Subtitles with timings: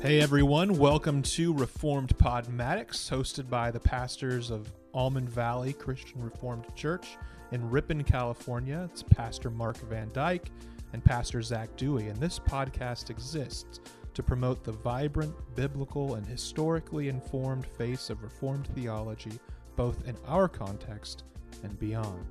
[0.00, 6.66] Hey everyone, welcome to Reformed Podmatics, hosted by the pastors of Almond Valley Christian Reformed
[6.76, 7.16] Church
[7.50, 8.88] in Ripon, California.
[8.92, 10.52] It's Pastor Mark Van Dyke
[10.92, 13.80] and Pastor Zach Dewey, and this podcast exists
[14.14, 19.32] to promote the vibrant, biblical, and historically informed face of Reformed theology,
[19.74, 21.24] both in our context
[21.64, 22.24] and beyond.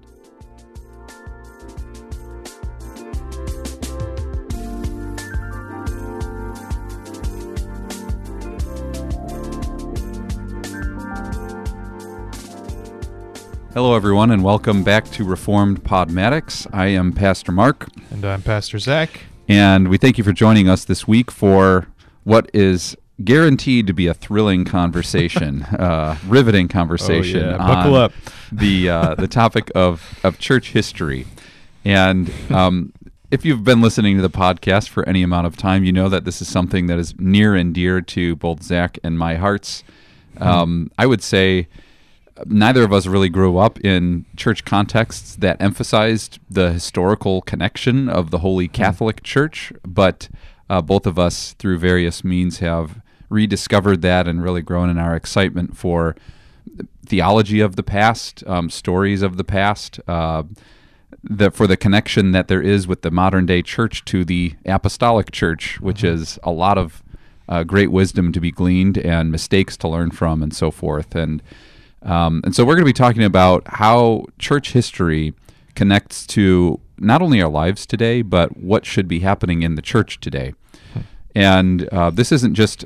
[13.77, 16.65] Hello, everyone, and welcome back to Reformed Podmatics.
[16.73, 19.25] I am Pastor Mark, And I'm Pastor Zach.
[19.47, 21.85] and we thank you for joining us this week for
[22.23, 27.43] what is guaranteed to be a thrilling conversation, uh, riveting conversation.
[27.43, 27.57] Oh, yeah.
[27.57, 28.13] Buckle on up.
[28.51, 31.27] the uh, the topic of of church history,
[31.85, 32.93] and um,
[33.29, 36.25] if you've been listening to the podcast for any amount of time, you know that
[36.25, 39.83] this is something that is near and dear to both Zach and my hearts.
[40.39, 41.67] Um, I would say
[42.45, 48.31] neither of us really grew up in church contexts that emphasized the historical connection of
[48.31, 50.29] the Holy Catholic Church, but
[50.69, 55.15] uh, both of us, through various means, have rediscovered that and really grown in our
[55.15, 56.15] excitement for
[57.05, 60.43] theology of the past, um, stories of the past, uh,
[61.23, 65.31] the, for the connection that there is with the modern day church to the apostolic
[65.31, 67.03] church, which is a lot of
[67.49, 71.15] uh, great wisdom to be gleaned and mistakes to learn from, and so forth.
[71.15, 71.41] And
[72.03, 75.33] um, and so we're going to be talking about how church history
[75.75, 80.19] connects to not only our lives today, but what should be happening in the church
[80.19, 80.53] today.
[81.35, 82.85] And uh, this isn't just,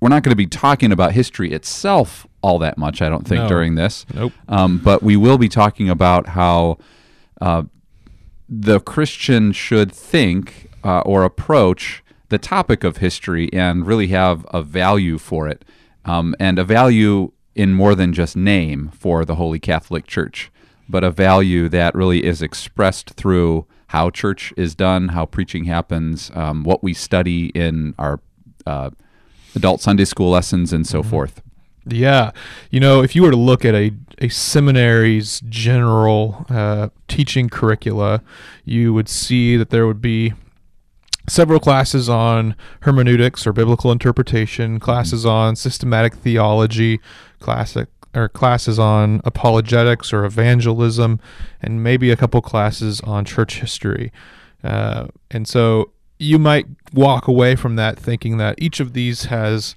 [0.00, 3.42] we're not going to be talking about history itself all that much, I don't think,
[3.42, 3.48] No.
[3.48, 4.06] during this.
[4.14, 4.32] Nope.
[4.48, 6.78] Um, but we will be talking about how
[7.40, 7.64] uh,
[8.48, 14.62] the Christian should think uh, or approach the topic of history and really have a
[14.62, 15.64] value for it,
[16.04, 20.50] um, and a value in more than just name for the Holy Catholic Church,
[20.88, 26.30] but a value that really is expressed through how church is done, how preaching happens,
[26.34, 28.20] um, what we study in our
[28.66, 28.90] uh,
[29.54, 31.42] adult Sunday school lessons, and so forth.
[31.86, 32.30] Yeah.
[32.70, 38.22] You know, if you were to look at a, a seminary's general uh, teaching curricula,
[38.64, 40.32] you would see that there would be
[41.28, 47.00] several classes on hermeneutics or biblical interpretation, classes on systematic theology,
[47.42, 51.18] classic or classes on apologetics or evangelism,
[51.60, 54.12] and maybe a couple classes on church history.
[54.62, 59.74] Uh, and so you might walk away from that thinking that each of these has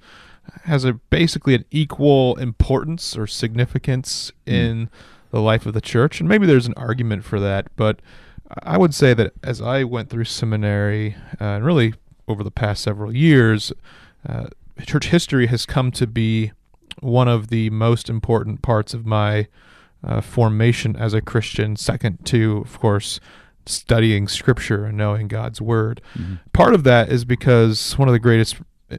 [0.64, 4.88] has a basically an equal importance or significance in
[5.30, 7.66] the life of the church, and maybe there's an argument for that.
[7.74, 8.00] But
[8.62, 11.94] I would say that as I went through seminary, uh, and really
[12.28, 13.72] over the past several years,
[14.28, 14.46] uh,
[14.84, 16.52] church history has come to be
[17.00, 19.46] one of the most important parts of my
[20.04, 23.20] uh, formation as a Christian, second to, of course,
[23.66, 26.00] studying Scripture and knowing God's Word.
[26.52, 28.56] Part of that is because one of the greatest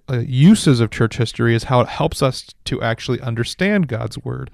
[0.09, 4.49] uh, uses of church history is how it helps us to actually understand God's Word.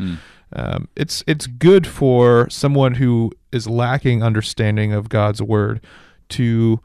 [0.56, 5.82] Um, it's it's good for someone who is lacking understanding of God's Word
[6.30, 6.80] to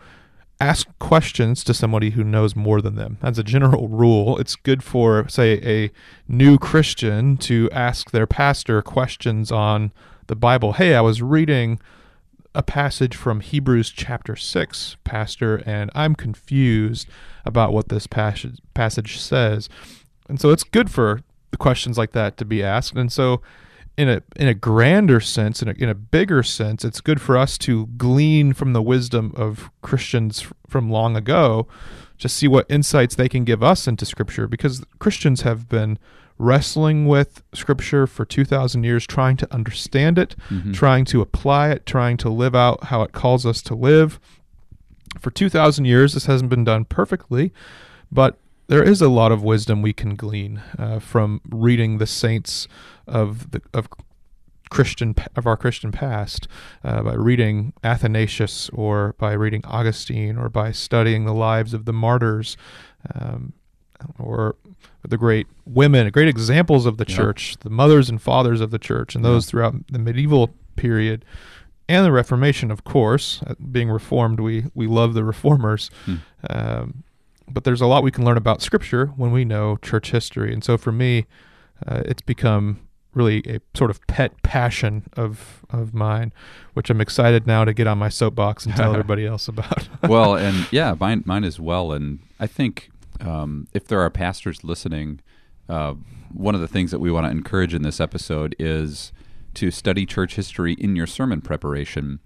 [0.60, 3.18] ask questions to somebody who knows more than them.
[3.22, 5.90] As a general rule, it's good for, say, a
[6.26, 9.92] new Christian to ask their pastor questions on
[10.26, 10.74] the Bible.
[10.74, 11.78] Hey, I was reading
[12.54, 17.08] a passage from Hebrews chapter 6, Pastor, and I'm confused
[17.44, 19.68] about what this passage, passage says.
[20.28, 21.22] And so it's good for
[21.58, 22.94] questions like that to be asked.
[22.94, 23.40] And so
[23.98, 27.36] in a in a grander sense, in a, in a bigger sense, it's good for
[27.36, 31.66] us to glean from the wisdom of Christians from long ago,
[32.18, 35.98] to see what insights they can give us into Scripture, because Christians have been
[36.38, 40.70] wrestling with Scripture for two thousand years, trying to understand it, mm-hmm.
[40.70, 44.20] trying to apply it, trying to live out how it calls us to live.
[45.18, 47.52] For two thousand years, this hasn't been done perfectly,
[48.12, 48.38] but
[48.68, 52.68] there is a lot of wisdom we can glean uh, from reading the saints
[53.06, 53.88] of the of
[54.70, 56.46] Christian of our Christian past
[56.84, 61.92] uh, by reading Athanasius or by reading Augustine or by studying the lives of the
[61.92, 62.56] martyrs
[63.14, 63.54] um,
[64.18, 64.56] or
[65.08, 67.16] the great women, great examples of the Yeah.
[67.16, 71.24] church, the mothers and fathers of the church, and those throughout the medieval period
[71.88, 73.40] and the Reformation, of course.
[73.46, 75.90] Uh, being Reformed, we we love the Reformers.
[76.50, 77.04] Um,
[77.50, 80.62] but there's a lot we can learn about Scripture when we know church history, and
[80.62, 81.26] so for me,
[81.86, 82.80] uh, it's become
[83.14, 86.32] really a sort of pet passion of of mine,
[86.74, 89.88] which I'm excited now to get on my soapbox and tell everybody else about.
[90.08, 91.92] well, and yeah, mine, mine as well.
[91.92, 92.90] And I think
[93.20, 95.20] um, if there are pastors listening,
[95.68, 95.94] uh,
[96.32, 99.12] one of the things that we want to encourage in this episode is
[99.54, 102.20] to study church history in your sermon preparation.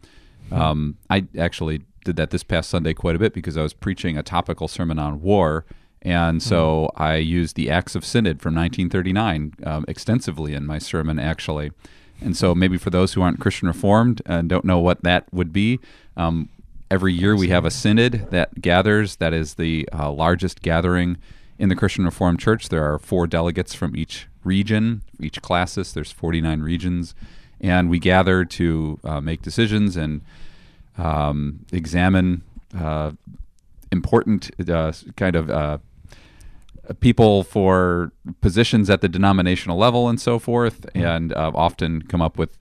[0.51, 4.17] Um, I actually did that this past Sunday quite a bit because I was preaching
[4.17, 5.65] a topical sermon on war.
[6.03, 11.21] And so I used the Acts of Synod from 1939 um, extensively in my sermon,
[11.21, 11.71] actually.
[12.21, 15.53] And so maybe for those who aren't Christian Reformed and don't know what that would
[15.53, 15.79] be,
[16.17, 16.49] um,
[16.91, 19.17] every year we have a synod that gathers.
[19.17, 21.19] That is the uh, largest gathering
[21.59, 22.69] in the Christian Reformed Church.
[22.69, 25.93] There are four delegates from each region, each classis.
[25.93, 27.15] There's 49 regions,
[27.61, 30.23] and we gather to uh, make decisions and
[30.99, 32.43] um, examine
[32.79, 33.13] uh,
[33.91, 35.79] important uh, kind of uh,
[37.01, 42.39] people for positions at the denominational level and so forth, and uh, often come up
[42.39, 42.59] with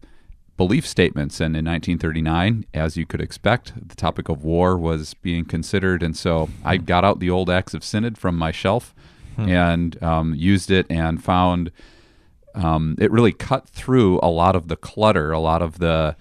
[0.58, 1.40] belief statements.
[1.40, 6.04] And in 1939, as you could expect, the topic of war was being considered.
[6.04, 8.94] And so I got out the old Acts of Synod from my shelf
[9.38, 11.72] and um, used it and found
[12.54, 16.16] um, it really cut through a lot of the clutter, a lot of the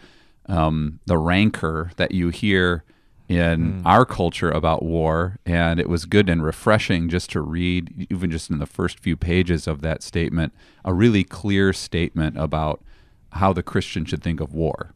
[0.51, 2.85] um, the rancor that you hear
[3.29, 8.29] in our culture about war, and it was good and refreshing just to read, even
[8.29, 10.53] just in the first few pages of that statement,
[10.85, 12.83] a really clear statement about
[13.35, 14.93] how the Christian should think of war.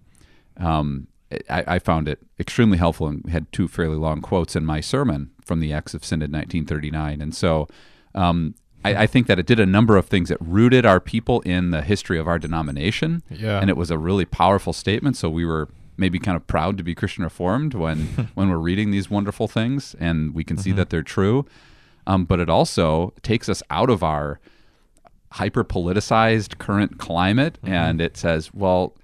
[0.56, 1.06] Um,
[1.48, 5.30] I, I found it extremely helpful and had two fairly long quotes in my sermon
[5.40, 7.20] from the Acts of Synod 1939.
[7.20, 7.68] And so
[8.16, 10.30] um, I, I think that it did a number of things.
[10.30, 13.22] It rooted our people in the history of our denomination.
[13.30, 13.58] Yeah.
[13.58, 15.16] And it was a really powerful statement.
[15.16, 18.90] So we were maybe kind of proud to be Christian Reformed when, when we're reading
[18.90, 21.46] these wonderful things and we can see that they're true.
[22.06, 24.38] Um, but it also takes us out of our
[25.32, 28.94] hyper politicized current climate and it says, well,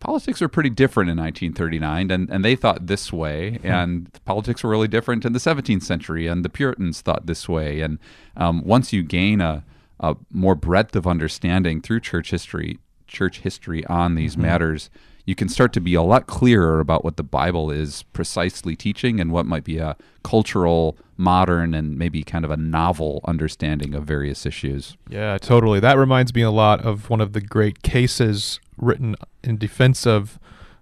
[0.00, 3.58] politics were pretty different in 1939 and, and they thought this way.
[3.62, 7.80] And politics were really different in the 17th century and the puritans thought this way.
[7.80, 7.98] And
[8.36, 9.64] um, once you gain a,
[10.00, 14.88] a more breadth of understanding through church history church history on these matters
[15.26, 19.18] you can start to be a lot clearer about what the bible is precisely teaching
[19.18, 24.04] and what might be a cultural modern and maybe kind of a novel understanding of
[24.04, 24.96] various issues.
[25.08, 25.78] Yeah, totally.
[25.78, 30.38] That reminds me a lot of one of the great cases written in defense of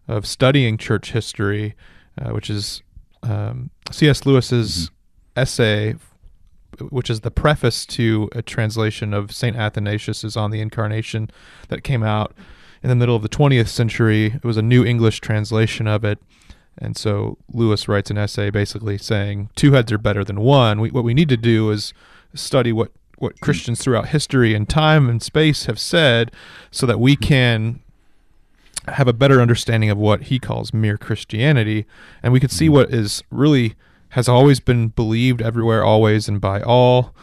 [0.08, 1.74] of studying church history,
[2.20, 2.82] uh, which is
[3.22, 4.24] um, C.S.
[4.24, 4.90] Lewis's
[5.36, 5.96] essay,
[6.88, 11.30] which is the preface to a translation of Saint Athanasius's On the Incarnation
[11.68, 12.32] that came out
[12.82, 14.26] in the middle of the 20th century.
[14.26, 16.18] It was a New English translation of it.
[16.78, 20.80] And so Lewis writes an essay basically saying two heads are better than one.
[20.80, 21.92] We, what we need to do is
[22.34, 26.30] study what, what Christians throughout history and time and space have said
[26.70, 27.80] so that we can
[28.94, 31.86] have a better understanding of what he calls mere Christianity.
[32.22, 33.74] And we could see what is really
[34.10, 37.14] has always been believed everywhere, always, and by all.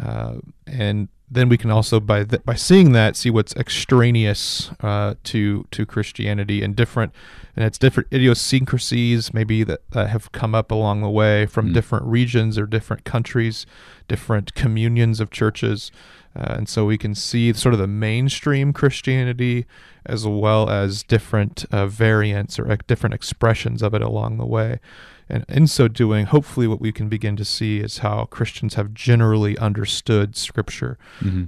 [0.00, 0.36] Uh,
[0.66, 5.66] and then we can also by th- by seeing that see what's extraneous uh, to
[5.70, 7.12] to Christianity and different
[7.56, 12.04] and it's different idiosyncrasies maybe that, that have come up along the way from different
[12.06, 13.66] regions or different countries,
[14.08, 15.90] different communions of churches,
[16.34, 19.66] uh, and so we can see sort of the mainstream Christianity
[20.06, 24.80] as well as different uh, variants or uh, different expressions of it along the way.
[25.28, 28.92] And in so doing, hopefully, what we can begin to see is how Christians have
[28.92, 30.98] generally understood Scripture.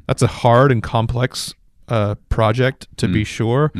[0.06, 1.54] That's a hard and complex
[1.88, 3.72] uh, project, to be sure.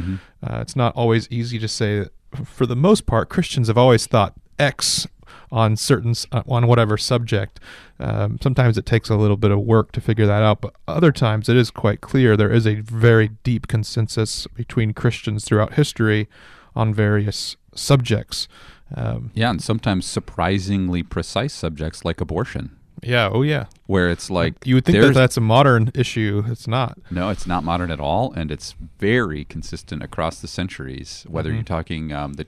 [0.42, 2.06] Uh, it's not always easy to say.
[2.44, 5.06] For the most part, Christians have always thought X
[5.54, 7.60] on certain uh, on whatever subject.
[8.00, 11.12] Um, sometimes it takes a little bit of work to figure that out, but other
[11.12, 12.36] times it is quite clear.
[12.36, 16.28] There is a very deep consensus between Christians throughout history
[16.74, 18.48] on various subjects.
[18.94, 23.28] Um, yeah and sometimes surprisingly precise subjects like abortion yeah.
[23.32, 23.66] Oh, yeah.
[23.86, 26.42] where it's like You would think that that's a modern issue.
[26.46, 26.96] It's not.
[27.10, 31.26] No, it's not modern at all, and it's very consistent across the centuries.
[31.28, 31.56] Whether Mm-hmm.
[31.56, 32.46] you're talking um, the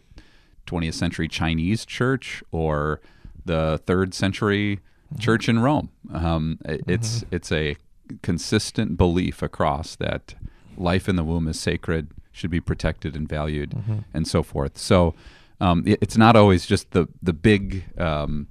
[0.66, 3.00] 20th century Chinese church or
[3.44, 5.20] the third century Mm-hmm.
[5.20, 7.76] church in Rome, um, it- it's it's a
[8.22, 10.34] consistent belief across that
[10.76, 13.98] life in the womb is sacred, should be protected and valued, Mm-hmm.
[14.12, 14.76] and so forth.
[14.76, 15.14] So
[15.60, 17.84] um, it- it's not always just the the big.
[17.98, 18.48] Um,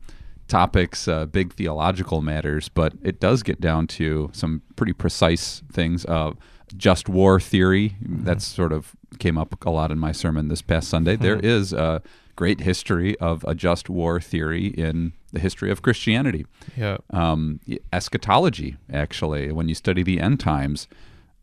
[0.47, 6.05] topics, uh, big theological matters, but it does get down to some pretty precise things.
[6.05, 6.33] Uh,
[6.77, 10.89] just war theory, that's sort of came up a lot in my sermon this past
[10.89, 11.15] Sunday.
[11.15, 12.01] There is a
[12.35, 16.45] great history of a just war theory in the history of Christianity.
[16.75, 16.97] Yeah.
[17.11, 17.59] Um,
[17.93, 20.87] eschatology, actually, when you study the end times,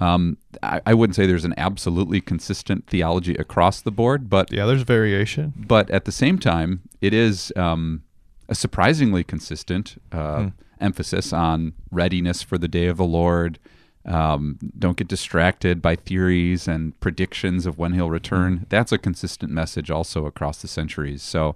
[0.01, 4.67] um, I, I wouldn't say there's an absolutely consistent theology across the board, but Yeah.
[4.67, 5.53] There's variation.
[5.57, 8.03] but at the same time, it is um,
[8.49, 13.59] a surprisingly consistent uh, emphasis on readiness for the day of the Lord.
[14.05, 18.67] Um, don't get distracted by theories and predictions of when he'll return.
[18.69, 21.23] That's a consistent message also across the centuries.
[21.23, 21.55] So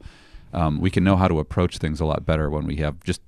[0.52, 3.20] um, we can know how to approach things a lot better when we have just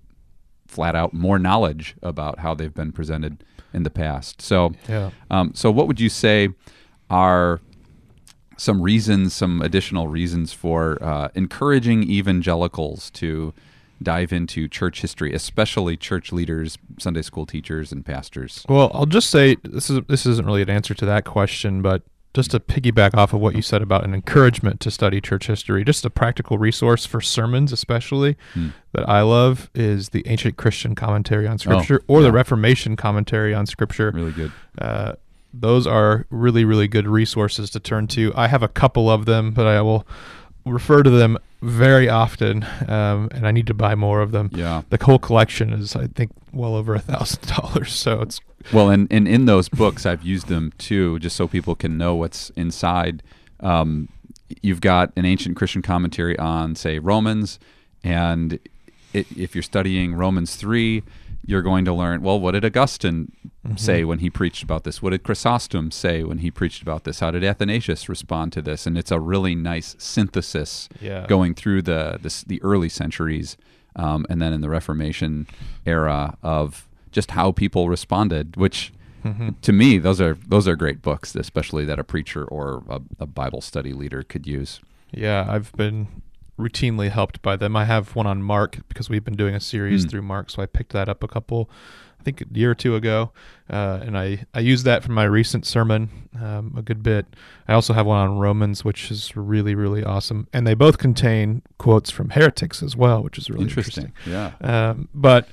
[0.68, 4.40] flat out more knowledge about how they've been presented in the past.
[4.40, 5.10] So, Yeah.
[5.30, 6.50] um, so what would you say
[7.10, 7.60] are
[8.56, 13.52] some reasons, some additional reasons for uh, encouraging evangelicals to
[14.02, 18.64] dive into church history, especially church leaders, Sunday school teachers, and pastors?
[18.69, 22.02] Well, I'll just say this is this isn't really an answer to that question, but
[22.35, 25.83] just to piggyback off of what you said about an encouragement to study church history,
[25.83, 28.69] just a practical resource for sermons, especially Hmm.
[28.93, 32.26] that I love is the Ancient Christian Commentary on Scripture or Oh, yeah.
[32.26, 34.12] the Reformation Commentary on Scripture.
[34.14, 34.52] Really good.
[34.78, 35.14] Uh,
[35.55, 38.33] those are really, really good resources to turn to.
[38.37, 40.07] I have a couple of them, but I will
[40.68, 44.50] refer to them very often, um, and I need to buy more of them.
[44.52, 44.82] Yeah.
[44.90, 47.92] The whole collection is, I think, well over a thousand dollars.
[47.92, 48.40] So it's
[48.72, 52.14] Well, and, and in those books, I've used them too, just so people can know
[52.14, 53.22] what's inside.
[53.60, 54.08] Um,
[54.62, 57.58] you've got an ancient Christian commentary on, say, Romans,
[58.04, 58.58] and
[59.12, 61.02] it, if you're studying Romans 3,
[61.49, 63.33] you're going to learn, well, what did Augustine
[63.76, 65.00] say when he preached about this?
[65.00, 67.21] What did Chrysostom say when he preached about this?
[67.21, 68.87] How did Athanasius respond to this?
[68.87, 71.26] And it's a really nice synthesis Yeah.
[71.26, 73.57] going through the, the, the early centuries
[73.97, 75.47] um, and then in the Reformation
[75.87, 78.93] era of just how people responded, which
[79.62, 83.26] to me those are those are great books, especially that a preacher or a, a
[83.26, 84.81] Bible study leader could use.
[85.11, 86.09] Yeah, I've been
[86.59, 87.77] routinely helped by them.
[87.77, 90.09] I have one on Mark because we've been doing a series Hmm.
[90.09, 91.71] through Mark, so I picked that up a couple,
[92.21, 93.31] I think a year or two ago,
[93.71, 96.11] uh, and I I used that for my recent sermon
[96.41, 97.27] um, a good bit.
[97.69, 101.62] I also have one on Romans, which is really really awesome, and they both contain
[101.79, 104.12] quotes from heretics as well, which is really interesting.
[104.27, 104.50] Yeah.
[104.61, 105.49] Um, but,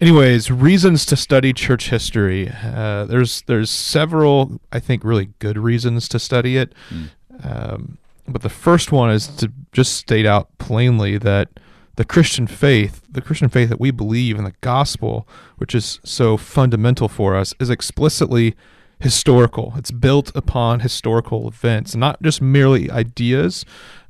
[0.00, 2.50] anyways, reasons to study church history.
[2.62, 6.74] Uh, there's there's several, I think, really good reasons to study it.
[7.42, 7.96] Um,
[8.32, 11.48] but the first one is to just state out plainly that
[11.96, 16.36] the Christian faith, the Christian faith that we believe in the gospel, which is so
[16.36, 18.54] fundamental for us, is explicitly
[19.00, 19.74] historical.
[19.76, 23.64] It's built upon historical events, not just merely ideas.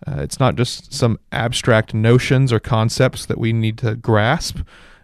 [0.07, 4.59] Uh, it's not just some abstract notions or concepts that we need to grasp,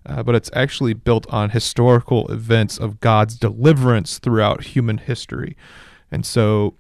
[0.05, 5.57] uh, but it's actually built on historical events of God's deliverance throughout human history.
[6.11, 6.75] And so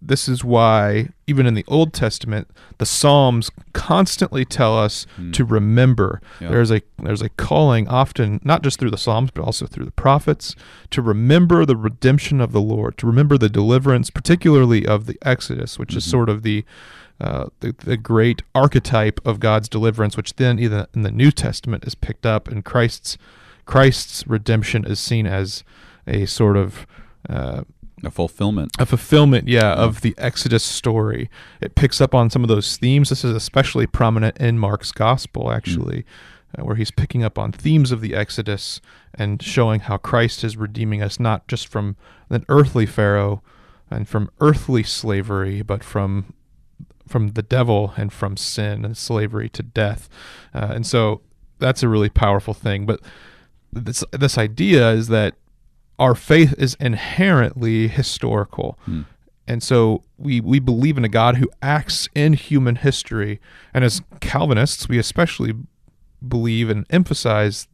[0.00, 2.48] this is why even in the Old Testament,
[2.78, 6.20] the Psalms constantly tell us to remember.
[6.40, 6.48] Yeah.
[6.48, 9.90] There's a there's a calling often not just through the Psalms but also through the
[9.90, 10.54] prophets
[10.90, 15.78] to remember the redemption of the Lord, to remember the deliverance, particularly of the Exodus,
[15.78, 16.64] which is sort of the
[17.20, 21.84] uh, the, the great archetype of God's deliverance, which then either in the New Testament
[21.86, 23.16] is picked up, and Christ's
[23.64, 25.64] Christ's redemption is seen as
[26.06, 26.86] a sort of
[27.28, 27.62] uh,
[28.04, 28.72] A fulfillment.
[28.78, 31.30] a fulfillment, yeah, of the Exodus story.
[31.60, 33.08] It picks up on some of those themes.
[33.08, 36.04] This is especially prominent in Mark's gospel, actually,
[36.56, 38.82] uh, where he's picking up on themes of the Exodus
[39.14, 41.96] and showing how Christ is redeeming us not just from
[42.28, 43.42] an earthly Pharaoh
[43.90, 46.34] and from earthly slavery, but from
[47.08, 50.08] from the devil and from sin and slavery to death.
[50.52, 51.20] Uh, and so
[51.60, 52.84] that's a really powerful thing.
[52.84, 53.00] But
[53.72, 55.34] this this idea is that
[55.98, 58.78] our faith is inherently historical.
[58.84, 59.02] Hmm.
[59.48, 63.40] And so we, we believe in a God who acts in human history.
[63.72, 65.54] And as Calvinists, we especially
[66.26, 67.68] believe and emphasize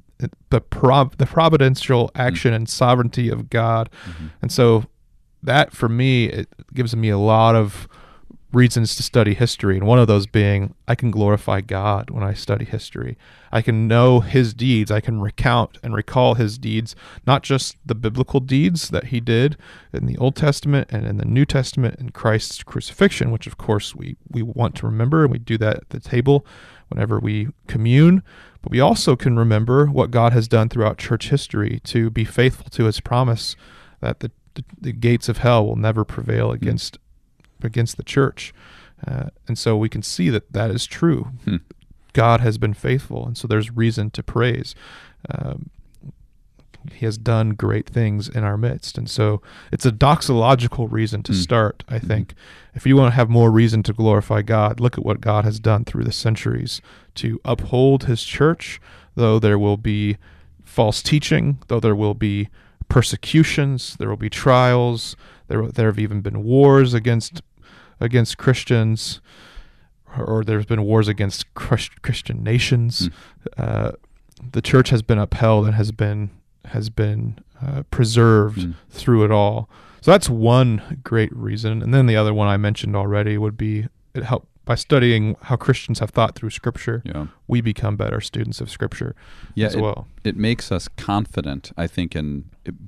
[0.50, 2.20] the prov- the providential hmm.
[2.20, 3.90] action and sovereignty of God.
[4.06, 4.26] Mm-hmm.
[4.42, 4.84] And so
[5.42, 7.88] that for me it gives me a lot of
[8.52, 12.34] reasons to study history and one of those being I can glorify God when I
[12.34, 13.16] study history.
[13.50, 16.94] I can know his deeds, I can recount and recall his deeds,
[17.26, 19.56] not just the biblical deeds that he did
[19.92, 23.94] in the Old Testament and in the New Testament in Christ's crucifixion, which of course
[23.94, 26.46] we we want to remember and we do that at the table
[26.88, 28.22] whenever we commune,
[28.60, 32.66] but we also can remember what God has done throughout church history to be faithful
[32.70, 33.56] to his promise
[34.00, 36.62] that the the, the gates of hell will never prevail mm-hmm.
[36.62, 36.98] against
[37.64, 38.52] against the church.
[39.06, 41.28] Uh, and so we can see that that is true.
[41.44, 41.56] Hmm.
[42.12, 44.74] God has been faithful, and so there's reason to praise.
[45.30, 45.70] Um,
[46.92, 49.40] he has done great things in our midst, and so
[49.70, 51.38] it's a doxological reason to Hmm.
[51.38, 51.84] start.
[51.88, 52.34] I think
[52.74, 55.58] if you want to have more reason to glorify God, look at what God has
[55.60, 56.80] done through the centuries
[57.16, 58.80] to uphold His church.
[59.14, 60.16] Though there will be
[60.64, 62.48] false teaching, though there will be
[62.88, 65.16] persecutions, there will be trials.
[65.48, 67.42] There, there have even been wars against
[68.02, 69.20] against Christians,
[70.18, 73.08] or there's been wars against Chris- Christian nations.
[73.56, 73.92] Uh,
[74.52, 76.30] the church has been upheld and has been
[76.66, 78.74] has been uh, preserved Mm.
[78.90, 79.68] through it all.
[80.00, 81.82] So that's one great reason.
[81.82, 85.56] And then the other one I mentioned already would be it help by studying how
[85.56, 87.02] Christians have thought through Scripture.
[87.04, 87.26] Yeah.
[87.48, 89.14] We become better students of Scripture
[89.54, 90.06] Yeah, as it, well.
[90.24, 92.44] it makes us confident i think in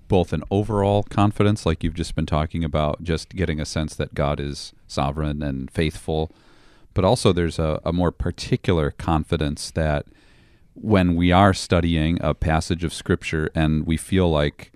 [0.09, 4.15] both an overall confidence like you've just been talking about just getting a sense that
[4.15, 6.31] god is sovereign and faithful
[6.95, 10.07] but also there's a, a more particular confidence that
[10.75, 14.71] when we are studying a passage of scripture and we feel like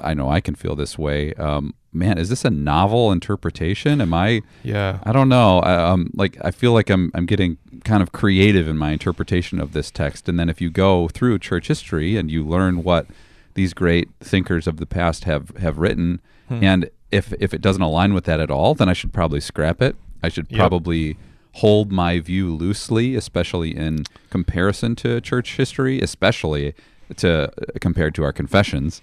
[0.00, 4.14] i know i can feel this way um, man is this a novel interpretation am
[4.14, 4.98] i Yeah.
[5.04, 5.58] I don't know.
[5.60, 9.60] I, um, like I feel like I'm I'm getting kind of creative in my interpretation
[9.60, 13.06] of this text, and then if you go through church history and you learn what
[13.54, 16.64] these great thinkers of the past have have written, Hmm.
[16.64, 19.82] and if if it doesn't align with that at all, then I should probably scrap
[19.82, 19.94] it.
[20.22, 20.58] I should Yep.
[20.58, 21.16] probably
[21.56, 26.72] hold my view loosely, especially in comparison to church history, especially
[27.16, 29.02] to compared to our confessions.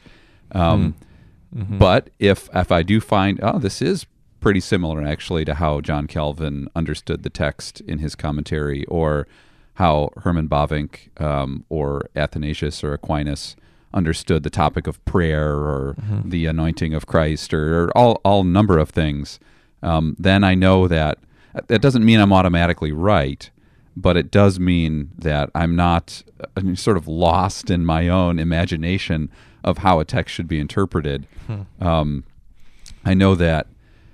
[0.53, 0.95] Um,
[1.55, 1.79] Mhm.
[1.79, 4.05] but if if I do find oh this is
[4.39, 9.27] pretty similar actually to how John Calvin understood the text in his commentary, or
[9.75, 13.55] how Herman Bavinck um, or Athanasius or Aquinas
[13.93, 18.77] understood the topic of prayer or the anointing of Christ or, or all all number
[18.77, 19.39] of things,
[19.81, 21.17] um, then I know that
[21.67, 23.49] that doesn't mean I'm automatically right.
[24.01, 26.23] But it does mean that I'm not
[26.55, 29.29] uh, sort of lost in my own imagination
[29.63, 31.27] of how a text should be interpreted.
[31.81, 32.23] Um,
[33.03, 33.67] I know that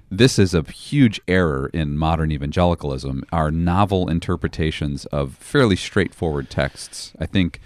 [0.10, 7.14] this is a huge error in modern evangelicalism are novel interpretations of fairly straightforward texts.
[7.20, 7.60] I think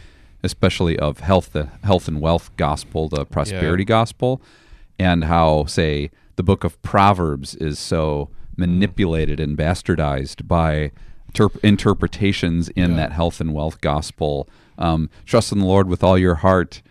[0.44, 4.42] especially of health the health and wealth gospel, the prosperity gospel,
[4.98, 10.92] and how say the book of Proverbs is so manipulated and bastardized by
[11.34, 12.98] terp- interpretations in Yeah.
[12.98, 14.48] that health and wealth gospel.
[14.78, 16.82] Um, trust in the Lord with all your heart.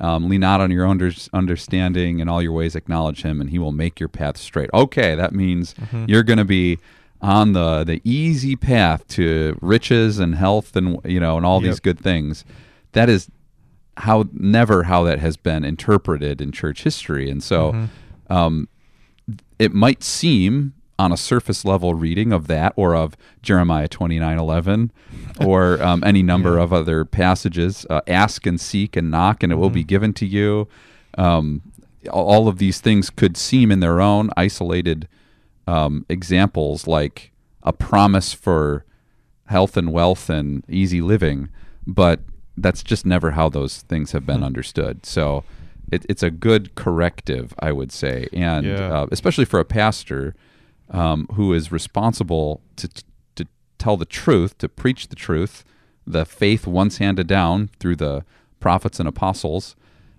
[0.00, 2.20] Um, lean not on your own under- understanding.
[2.20, 4.70] And all your ways acknowledge him and he will make your path straight.
[4.72, 5.74] Okay that means
[6.06, 6.78] you're going to be
[7.20, 11.80] on the the easy path to riches and health and you know and all these
[11.80, 12.44] good things.
[12.92, 13.28] That is
[13.96, 17.28] how never how that has been interpreted in church history.
[17.28, 17.88] And so
[18.30, 18.68] um,
[19.58, 24.90] it might seem on a surface level reading of that or of Jeremiah 29:11
[25.40, 29.56] or um, any number of other passages uh, ask and seek and knock and it
[29.56, 30.68] will be given to you.
[31.16, 31.62] Um,
[32.10, 35.08] all of these things could seem in their own isolated
[35.66, 37.32] um, examples like
[37.62, 38.84] a promise for
[39.46, 41.48] health and wealth and easy living
[41.86, 42.20] but
[42.56, 45.06] that's just never how those things have been understood.
[45.06, 45.44] So
[45.92, 48.26] it, it's a good corrective i would say.
[48.32, 48.92] And Yeah.
[49.02, 50.34] uh, especially for a pastor
[50.90, 52.88] um, who is responsible to,
[53.36, 53.46] to
[53.78, 55.64] tell the truth, to preach the truth,
[56.06, 58.24] the faith once handed down through the
[58.60, 59.76] prophets and apostles.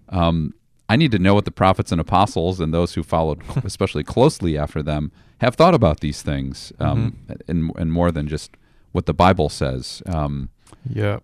[0.10, 0.54] Um,
[0.88, 4.58] I need to know what the prophets and apostles and those who followed, especially closely
[4.58, 8.52] after them, have thought about these things, um, and, and more than just
[8.92, 10.02] what the Bible says.
[10.06, 10.50] Um,
[10.90, 11.20] Yeah.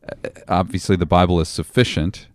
[0.48, 2.28] obviously the Bible is sufficient,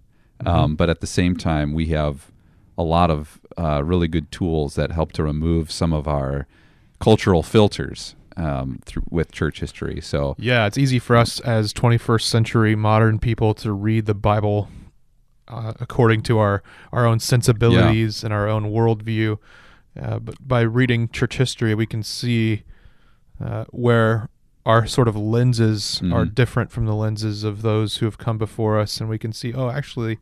[0.45, 2.31] um, but at the same time, we have
[2.79, 6.47] a lot of uh, really good tools that help to remove some of our
[7.01, 10.01] cultural filters um, through, with church history.
[10.01, 14.69] So, Yeah, it's easy for us as 21st century modern people to read the Bible
[15.49, 19.39] uh, according to our, our own sensibilities and our own worldview.
[20.01, 22.63] Uh, but by reading church history, we can see
[23.45, 24.29] uh, where
[24.65, 26.35] our sort of lenses are Mhm.
[26.35, 29.53] different from the lenses of those who have come before us, and we can see,
[29.53, 30.19] oh, actually,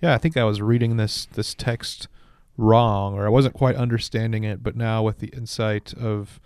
[0.00, 2.08] yeah, I think I was reading this this text
[2.60, 4.62] wrong, or I wasn't quite understanding it.
[4.62, 6.40] But now, with the insight of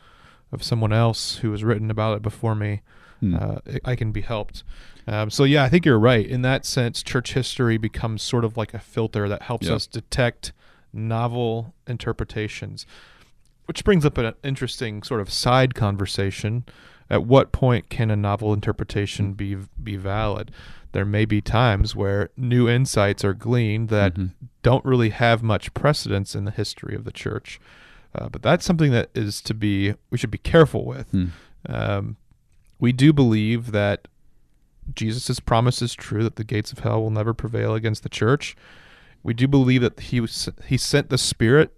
[0.53, 2.81] of someone else who has written about it before me,
[3.20, 3.35] Hmm.
[3.35, 4.62] uh, I can be helped.
[5.07, 6.24] Um, so yeah, I think you're right.
[6.27, 9.77] In that sense, church history becomes sort of like a filter that helps Yep.
[9.77, 10.53] us detect
[10.92, 12.87] novel interpretations.
[13.66, 16.64] Which brings up an interesting sort of side conversation.
[17.11, 20.50] At what point can a novel interpretation be be valid?
[20.95, 24.31] There may be times where new insights are gleaned that Mhm.
[24.63, 27.61] don't really have much precedence in the history of the church.
[28.15, 31.11] Uh, but that's something that is to be we should be careful with.
[31.11, 31.27] Hmm.
[31.69, 32.17] Um,
[32.79, 34.07] we do believe that
[34.95, 38.55] Jesus' promise is true that the gates of hell will never prevail against the church.
[39.25, 41.75] We do believe that he was, he sent the Spirit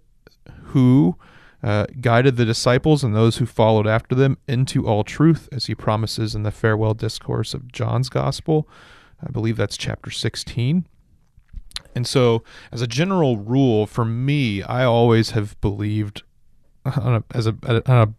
[0.73, 1.15] who
[1.63, 5.73] uh, guided the disciples and those who followed after them into all truth, as he
[5.73, 8.69] promises in the farewell discourse of John's Gospel.
[9.25, 10.87] I believe that's chapter 16.
[11.95, 16.23] And so, as a general rule, for me, I always have believed,
[16.85, 18.13] on a, as a, on a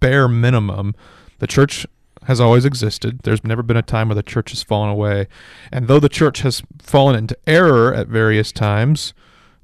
[0.00, 0.94] bare minimum,
[1.38, 1.86] the church
[2.26, 3.20] has always existed.
[3.22, 5.26] There's never been a time where the church has fallen away.
[5.72, 9.14] And though the church has fallen into error at various times,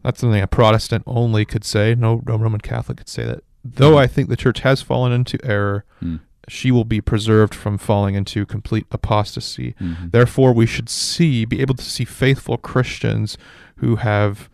[0.02, 1.94] that's something a Protestant only could say.
[1.94, 3.44] No, no Roman Catholic could say that.
[3.64, 6.20] Though I think the church has fallen into error, Mm.
[6.48, 9.74] She will be preserved from falling into complete apostasy.
[9.80, 10.10] Mhm.
[10.12, 13.36] Therefore, we should see, be able to see faithful Christians
[13.76, 14.48] who have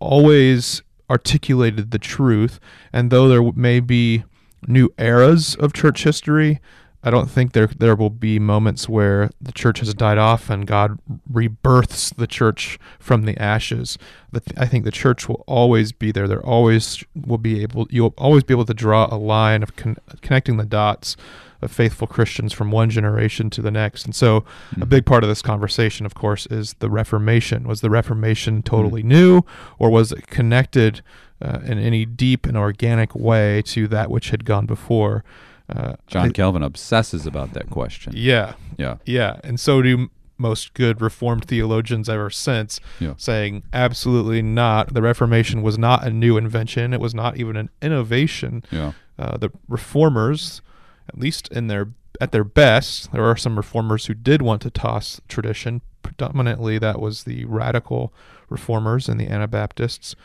[0.00, 2.60] always articulated the truth.
[2.92, 4.24] And though there may be
[4.66, 6.60] new eras of church history,
[7.02, 10.66] I don't think there there will be moments where the church has died off and
[10.66, 10.98] God
[11.30, 13.98] rebirths the church from the ashes.
[14.32, 16.26] But I think the church will always be there.
[16.26, 19.98] There always will be able you'll always be able to draw a line of con-
[20.22, 21.16] connecting the dots
[21.62, 24.04] of faithful Christians from one generation to the next.
[24.04, 24.44] And so
[24.80, 27.66] a big part of this conversation of course is the Reformation.
[27.68, 29.42] Was the Reformation totally new
[29.78, 31.02] or was it connected
[31.40, 35.22] uh, in any deep and organic way to that which had gone before?
[35.68, 38.12] Uh, John I- Calvin obsesses about that question.
[38.16, 38.96] yeah, Yeah.
[39.04, 43.14] yeah, and so do most good Reformed theologians ever since, Yeah.
[43.16, 44.94] saying absolutely not.
[44.94, 48.62] The Reformation was not a new invention; it was not even an innovation.
[48.70, 48.92] Yeah.
[49.18, 50.62] Uh, the Reformers,
[51.08, 51.88] at least in their
[52.20, 55.82] at their best, there are some Reformers who did want to toss tradition.
[56.02, 58.12] Predominantly, that was the radical
[58.48, 60.16] Reformers and the Anabaptists,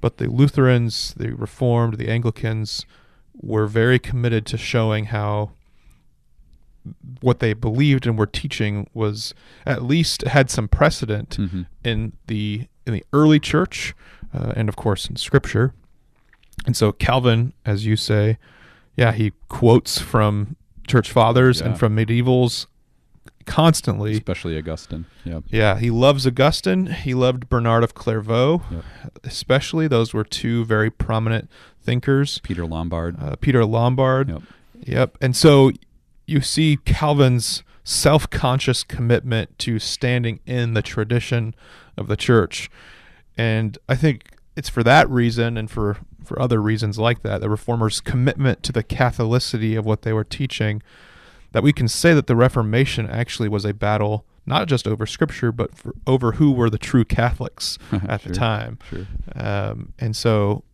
[0.00, 2.86] but the Lutherans, the Reformed, the Anglicans
[3.40, 5.50] were very committed to showing how
[7.20, 11.66] what they believed and were teaching was at least had some precedent Mhm.
[11.84, 13.94] in the in the early church
[14.34, 15.72] uh, and of course in scripture
[16.66, 18.36] and so calvin as you say
[18.96, 20.56] yeah he quotes from
[20.88, 21.66] church fathers Yeah.
[21.68, 22.66] and from medievals
[23.46, 25.04] constantly Especially Augustine.
[25.24, 25.40] Yeah.
[25.48, 28.84] yeah he loves augustine he loved bernard of clairvaux Yep.
[29.22, 31.48] especially those were two very prominent
[31.82, 33.16] thinkers Peter Lombard.
[33.20, 34.42] uh, peter lombard Yep.
[34.84, 35.18] Yep.
[35.20, 35.70] And so
[36.26, 41.54] you see Calvin's self conscious commitment to standing in the tradition
[41.96, 42.70] of the church.
[43.36, 47.50] And I think it's for that reason and for, for other reasons like that, the
[47.50, 50.82] Reformers' commitment to the Catholicity of what they were teaching,
[51.52, 55.52] that we can say that the Reformation actually was a battle not just over Scripture,
[55.52, 58.78] but for, over who were the true Catholics at the time.
[58.90, 59.06] Sure.
[59.36, 60.64] Um, and so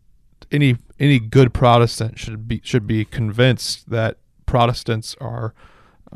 [0.51, 5.55] any any good Protestant should be should be convinced that Protestants are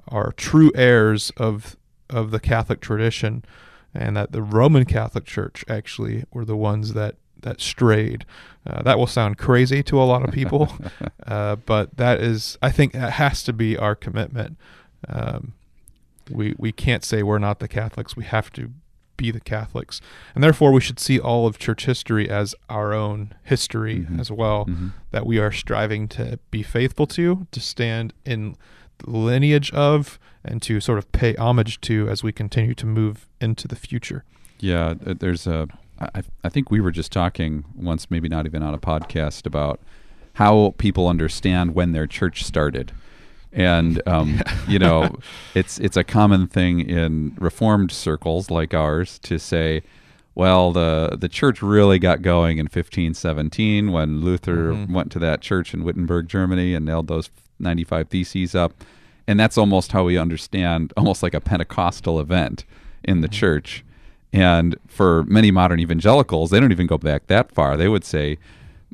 [0.09, 1.77] are true heirs of
[2.11, 3.45] of the Catholic tradition,
[3.95, 8.25] and that the Roman Catholic Church actually were the ones that that strayed.
[8.67, 10.73] Uh, that will sound crazy to a lot of people,
[11.27, 14.57] uh, but that is, I think, that has to be our commitment.
[15.09, 15.55] Um,
[16.31, 18.17] we we can't say we're not the Catholics.
[18.17, 18.71] We have to
[19.23, 20.01] be the Catholics,
[20.35, 24.19] and therefore we should see all of church history as our own history Mhm.
[24.21, 24.67] as well.
[24.67, 24.93] Mhm.
[25.13, 28.57] That we are striving to be faithful to, to stand in
[28.99, 33.29] the lineage of, and to sort of pay homage to as we continue to move
[33.41, 34.25] into the future.
[34.59, 35.69] Yeah, there's a.
[36.01, 39.79] I, I think we were just talking once, maybe not even on a podcast, about
[40.35, 42.91] how people understand when their church started,
[43.53, 45.17] and um, you know,
[45.55, 49.83] it's it's a common thing in Reformed circles like ours to say,
[50.35, 54.91] well, the the church really got going in 1517 when Luther Mhm.
[54.91, 58.73] went to that church in Wittenberg, Germany, and nailed those 95 theses up,
[59.29, 62.65] and that's almost how we understand, almost like a Pentecostal event
[63.05, 63.85] in the church.
[64.33, 67.77] And for many modern evangelicals, they don't even go back that far.
[67.77, 68.39] They would say,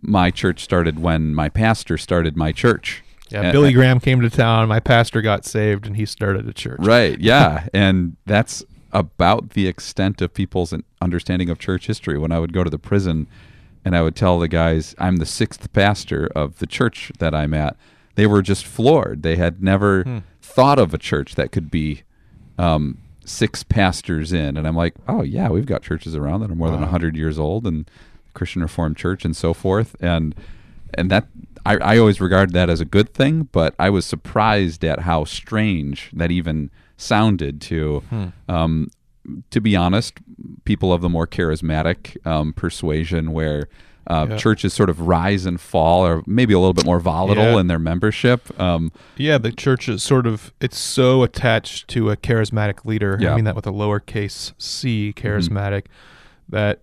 [0.03, 4.31] "My church started when my pastor started my church." Yeah, And- Billy Graham came to
[4.31, 4.69] town.
[4.69, 6.79] My pastor got saved, and he started a church.
[6.81, 7.19] Right.
[7.21, 7.69] Yeah.
[7.75, 12.19] and that's about the extent of people's understanding of church history.
[12.19, 13.27] When I would go to the prison
[13.85, 17.53] and I would tell the guys, I'm the sixth pastor of the church that I'm
[17.53, 17.77] at,
[18.15, 19.23] they were just floored.
[19.23, 20.19] They had never Hmm.
[20.41, 22.03] thought of a church that could be
[22.59, 24.57] um, six pastors in.
[24.57, 26.87] And I'm like, oh, yeah, we've got churches around that are more than Wow.
[26.87, 27.89] 100 years old and
[28.35, 29.95] Christian Reformed Church and so forth.
[30.01, 30.35] And
[30.95, 31.27] and that
[31.69, 35.25] I, I always regard that as a good thing, but I was surprised at how
[35.25, 38.27] strange that even sounded to, Hmm.
[38.49, 38.91] um,
[39.51, 40.15] to be honest,
[40.65, 43.69] people of the more charismatic um, persuasion where
[44.11, 44.37] uh, Yeah.
[44.39, 47.61] churches sort of rise and fall, or maybe a little bit more volatile Yeah.
[47.61, 48.59] in their membership.
[48.59, 53.19] Um, Yeah, the church is sort of it's so attached to a charismatic leader.
[53.21, 53.33] Yeah.
[53.33, 55.85] I mean that with a lowercase c, charismatic,
[56.49, 56.81] that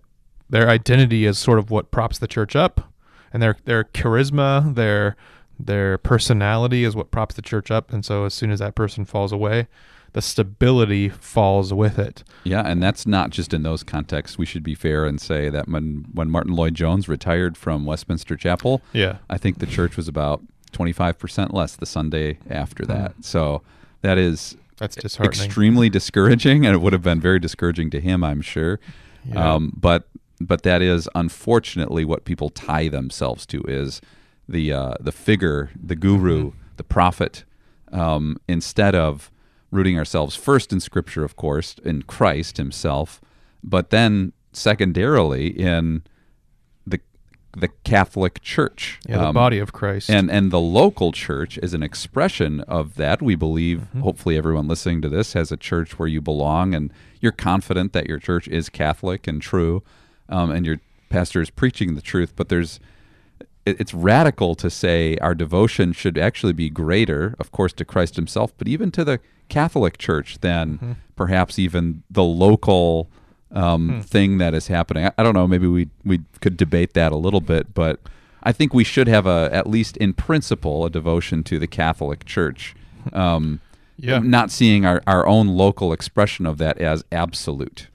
[0.48, 2.92] their identity is sort of what props the church up,
[3.32, 5.16] and their their charisma, their
[5.58, 7.92] their personality is what props the church up.
[7.92, 9.68] And so as soon as that person falls away,
[10.12, 12.22] the stability falls with it.
[12.44, 14.36] Yeah, and that's not just in those contexts.
[14.38, 18.82] We should be fair and say that when when Martyn Lloyd-Jones retired from Westminster Chapel,
[18.92, 19.18] Yeah.
[19.30, 23.14] I think the church was about twenty five percent less the Sunday after that.
[23.24, 23.62] So
[24.02, 25.44] that is That's disheartening.
[25.46, 28.78] extremely discouraging, and it would have been very discouraging to him, I'm sure.
[29.24, 29.54] Yeah.
[29.54, 30.06] Um, but
[30.40, 34.00] but that is unfortunately what people tie themselves to is
[34.48, 36.58] the uh, the figure, the guru, Mm-hmm.
[36.76, 37.44] the prophet,
[37.92, 39.30] um, instead of
[39.72, 43.20] rooting ourselves first in Scripture, of course, in Christ Himself,
[43.64, 46.02] but then secondarily in
[46.86, 47.00] the
[47.56, 50.10] the Catholic Church, yeah, the Um, body of Christ.
[50.10, 53.22] and and the local church is an expression of that.
[53.22, 54.00] We believe, Mm-hmm.
[54.02, 58.06] hopefully, everyone listening to this has a church where you belong, and you're confident that
[58.06, 59.82] your church is Catholic and true,
[60.28, 62.32] um, and your pastor is preaching the truth.
[62.36, 62.80] But there's
[63.64, 68.52] it's radical to say our devotion should actually be greater, of course, to Christ Himself,
[68.58, 70.92] but even to the Catholic Church than Mm-hmm.
[71.16, 73.08] perhaps even the local
[73.52, 74.00] um, Hmm.
[74.00, 75.06] thing that is happening.
[75.06, 75.46] I, I don't know.
[75.46, 78.00] Maybe we we could debate that a little bit, but
[78.42, 82.24] I think we should have a at least in principle a devotion to the Catholic
[82.24, 82.74] Church.
[83.12, 83.60] Um,
[83.98, 84.18] Yeah.
[84.18, 87.86] not seeing our, our own local expression of that as absolute.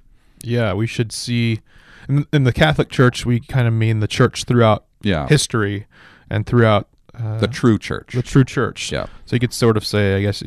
[0.41, 1.60] yeah, we should see
[2.09, 3.25] in, in the Catholic Church.
[3.25, 5.87] We kind of mean the church throughout Yeah, history
[6.29, 8.13] and throughout uh, the true church.
[8.13, 8.91] the true church.
[8.91, 9.07] Yeah.
[9.25, 10.43] So you could sort of say, I guess,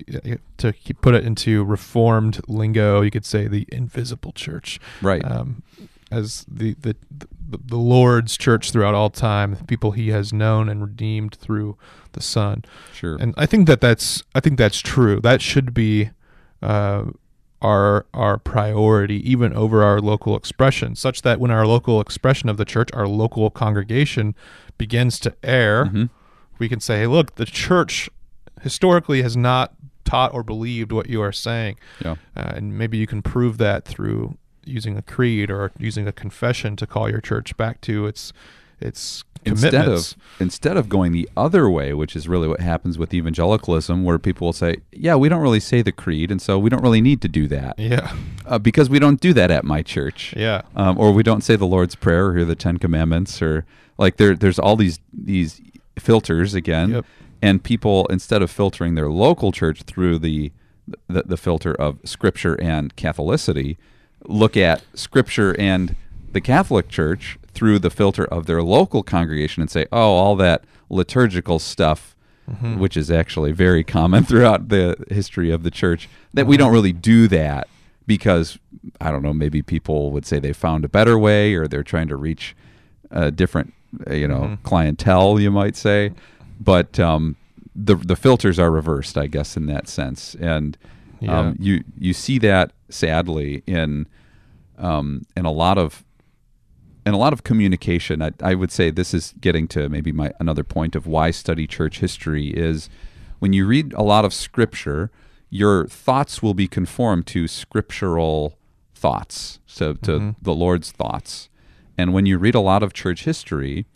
[0.59, 5.25] to put it into reformed lingo, you could say the invisible church, Right.
[5.25, 5.63] um,
[6.11, 6.97] as the, the
[7.47, 11.77] the Lord's church throughout all time, the people He has known and redeemed through
[12.13, 12.65] the Son.
[12.95, 13.17] sure.
[13.21, 15.21] And I think that that's I think that's true.
[15.21, 16.11] That should be
[16.63, 17.05] uh,
[17.65, 22.59] our our priority, even over our local expression, such that when our local expression of
[22.59, 24.35] the church, our local congregation,
[24.77, 26.11] begins to err, Mhm.
[26.59, 28.11] we can say, "Hey, look, the church
[28.63, 29.73] historically has not
[30.05, 32.17] taught or believed what you are saying," yeah.
[32.37, 36.77] uh, and maybe you can prove that through using a creed or using a confession
[36.77, 38.33] to call your church back to its
[38.81, 43.13] its instead of instead of going the other way, which is really what happens with
[43.13, 46.71] evangelicalism, where people will say, "Yeah, we don't really say the creed, and so we
[46.71, 47.79] don't really need to do that.
[47.79, 48.15] Yeah,
[48.47, 51.57] uh, because we don't do that at my church, yeah, um, or we don't say
[51.57, 53.67] the Lord's Prayer or hear the Ten Commandments, or
[53.99, 55.61] like there there's all these these
[55.99, 57.05] filters again, Yep.
[57.43, 60.53] and people instead of filtering their local church through the
[61.09, 63.77] the, the filter of Scripture and Catholicity,
[64.27, 65.97] look at Scripture and
[66.33, 70.65] the Catholic Church through the filter of their local congregation and say, oh, all that
[70.91, 72.15] liturgical stuff,
[72.77, 76.93] which is actually very common throughout the history of the church, that we don't really
[76.93, 77.69] do that
[78.07, 78.59] because,
[79.01, 82.09] I don't know, maybe people would say they found a better way or they're trying
[82.09, 82.55] to reach
[83.11, 83.73] a different,
[84.09, 86.13] uh, you know, clientele, you might say.
[86.61, 87.37] But um,
[87.75, 90.77] the the filters are reversed, I guess, in that sense, and
[91.21, 91.39] Yeah.
[91.41, 94.07] um, you you see that sadly in
[94.79, 96.05] um, in a lot of
[97.07, 98.23] in a lot of communication.
[98.23, 101.67] I, I would say this is getting to maybe my another point of why study
[101.67, 102.89] church history is
[103.39, 105.11] when you read a lot of scripture,
[105.51, 108.59] your thoughts will be conformed to scriptural
[108.95, 110.31] thoughts, so to mm-hmm.
[110.41, 111.49] the Lord's thoughts.
[111.99, 113.87] And when you read a lot of church history,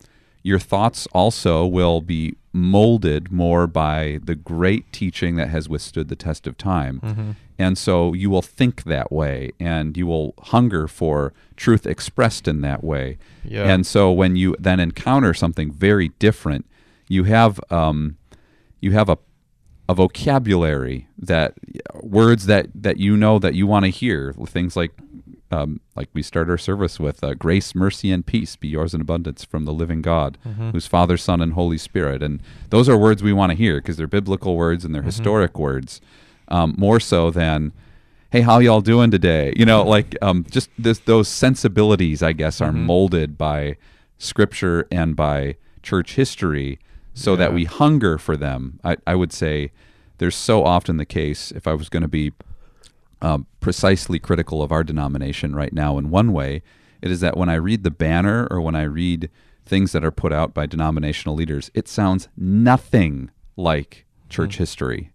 [0.49, 6.17] your thoughts also will be molded more by the great teaching that has withstood the
[6.17, 7.37] test of time.
[7.59, 12.63] And so you will think that way and you will hunger for truth expressed in
[12.63, 13.19] that way.
[13.45, 13.71] Yeah.
[13.71, 16.65] And so when you then encounter something very different,
[17.09, 18.17] you have um,
[18.81, 19.19] you have a
[19.91, 21.55] a vocabulary that
[22.03, 24.93] words that that you know that you want to hear things like
[25.51, 29.01] um, like we start our service with uh, grace mercy and peace be yours in
[29.01, 30.37] abundance from the living god
[30.73, 32.23] who's father son and holy spirit.
[32.23, 35.59] And those are words we want to hear because they're biblical words and they're historic
[35.59, 36.01] words
[36.49, 37.73] um, more so than
[38.31, 39.53] hey how y'all doing today?
[39.57, 43.77] You know like um, just this, those sensibilities i guess are molded by
[44.19, 46.79] scripture and by church history
[47.15, 48.79] so that we hunger for them.
[48.85, 49.73] I, I would say
[50.19, 52.33] there's so often the case if i was going to be
[53.23, 56.63] um, precisely critical of our denomination right now in one way
[57.03, 59.29] it is that when i read the banner or when i read
[59.67, 64.63] things that are put out by denominational leaders it sounds nothing like church Hmm.
[64.63, 65.13] history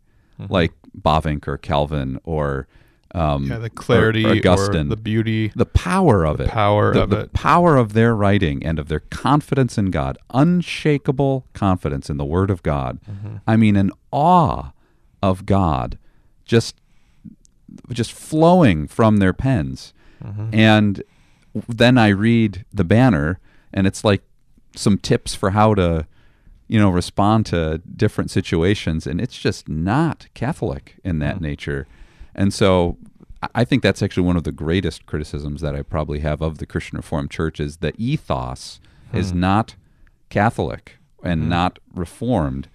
[0.50, 2.68] like Bavinck or Calvin or
[3.16, 5.52] um, yeah, the clarity or or, Augustine the beauty.
[5.56, 7.34] the power of it power the, of the it.
[7.34, 12.50] power of their writing and of their confidence in god unshakable confidence in the word
[12.50, 13.36] of god Mm-hmm.
[13.48, 14.72] i mean an awe
[15.22, 15.98] of god
[16.46, 16.76] just
[17.92, 19.94] just flowing from their pens.
[20.24, 20.50] Mm-hmm.
[20.54, 21.04] and
[21.68, 23.40] then i read the banner
[23.74, 24.24] and it's like
[24.76, 26.08] some tips for how to
[26.70, 29.06] you know respond to different situations.
[29.06, 31.86] And it's just not catholic in that nature.
[32.34, 32.98] And so
[33.54, 36.66] I- think that's actually one of the greatest criticisms that i probably have of the
[36.66, 38.80] christian reformed church is the ethos
[39.14, 39.76] is not
[40.30, 42.68] catholic and not reformed.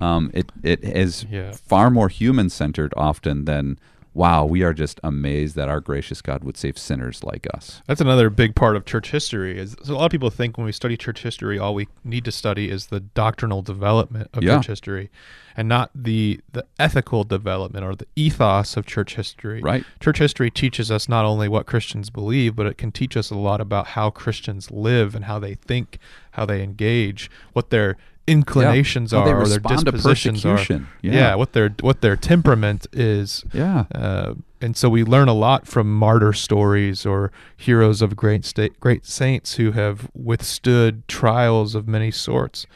[0.00, 1.52] Um, it it is Yeah.
[1.52, 3.78] far more human centered often than
[4.16, 4.44] wow.
[4.46, 7.82] We are just amazed that our gracious God would save sinners like us.
[7.86, 9.58] That's another big part of church history.
[9.58, 12.24] Is so a lot of people think when we study church history, all we need
[12.24, 14.56] to study is the doctrinal development of Yeah.
[14.56, 15.10] church history,
[15.56, 19.60] and not the the ethical development or the ethos of church history.
[19.60, 19.84] Right.
[20.00, 23.36] Church history teaches us not only what Christians believe, but it can teach us a
[23.36, 25.98] lot about how Christians live and how they think,
[26.32, 30.56] how they engage, what their inclinations How are, or their dispositions are.
[30.56, 30.88] persecution.
[31.02, 31.34] Yeah.
[31.34, 33.44] what their what their temperament is.
[33.52, 33.84] Yeah.
[33.94, 38.70] Uh, and so we learn a lot from martyr stories or heroes of great sta-
[38.80, 42.66] great saints who have withstood trials of many sorts.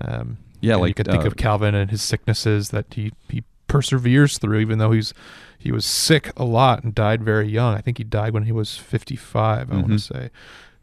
[0.00, 3.12] Um, Yeah, and you like, can think uh, of Calvin and his sicknesses that he
[3.28, 5.12] he perseveres through, even though he's
[5.58, 7.74] he was sick a lot and died very young.
[7.74, 9.70] I think he died when he was fifty five.
[9.70, 10.30] I want to say.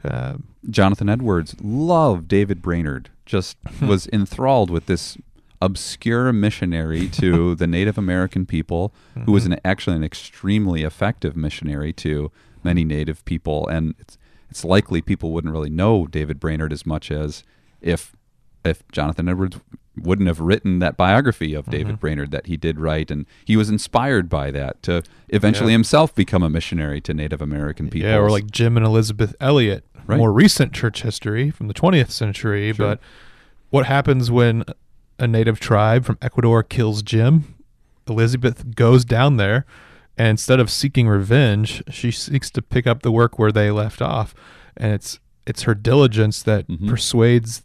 [0.06, 3.10] Um, Jonathan Edwards loved David Brainerd.
[3.26, 5.18] Just was enthralled with this
[5.62, 8.94] obscure missionary to the Native American people,
[9.26, 9.54] who was mm-hmm.
[9.54, 12.32] an, actually an extremely effective missionary to
[12.64, 13.68] many Native people.
[13.68, 14.18] And it's
[14.50, 17.44] it's likely people wouldn't really know David Brainerd as much as
[17.82, 18.16] if
[18.64, 19.60] if Jonathan Edwards
[19.98, 21.96] wouldn't have written that biography of David mm-hmm.
[21.96, 25.76] Brainerd that he did write, and he was inspired by that to eventually Yeah.
[25.76, 28.10] himself become a missionary to Native American people.
[28.10, 30.18] Yeah, or like Jim and Elizabeth Elliot, Right.
[30.18, 32.74] more recent church history from the 20th century.
[32.74, 32.88] Sure.
[32.88, 33.00] But
[33.70, 34.64] what happens when
[35.20, 37.56] a native tribe from Ecuador kills Jim?
[38.08, 39.66] Elizabeth goes down there,
[40.18, 44.02] and instead of seeking revenge, she seeks to pick up the work where they left
[44.02, 44.36] off,
[44.76, 46.88] and it's it's her diligence that Mhm.
[46.90, 47.64] persuades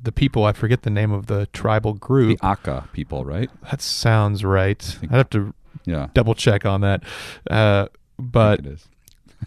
[0.00, 0.44] the people.
[0.44, 2.46] I forget the name of the tribal group, the.
[2.46, 3.48] Auca people, right?
[3.70, 4.98] that sounds right.
[5.04, 5.52] I'd have to
[5.84, 7.02] Yeah, double check on that.
[7.50, 7.86] Uh,
[8.18, 8.88] but it is.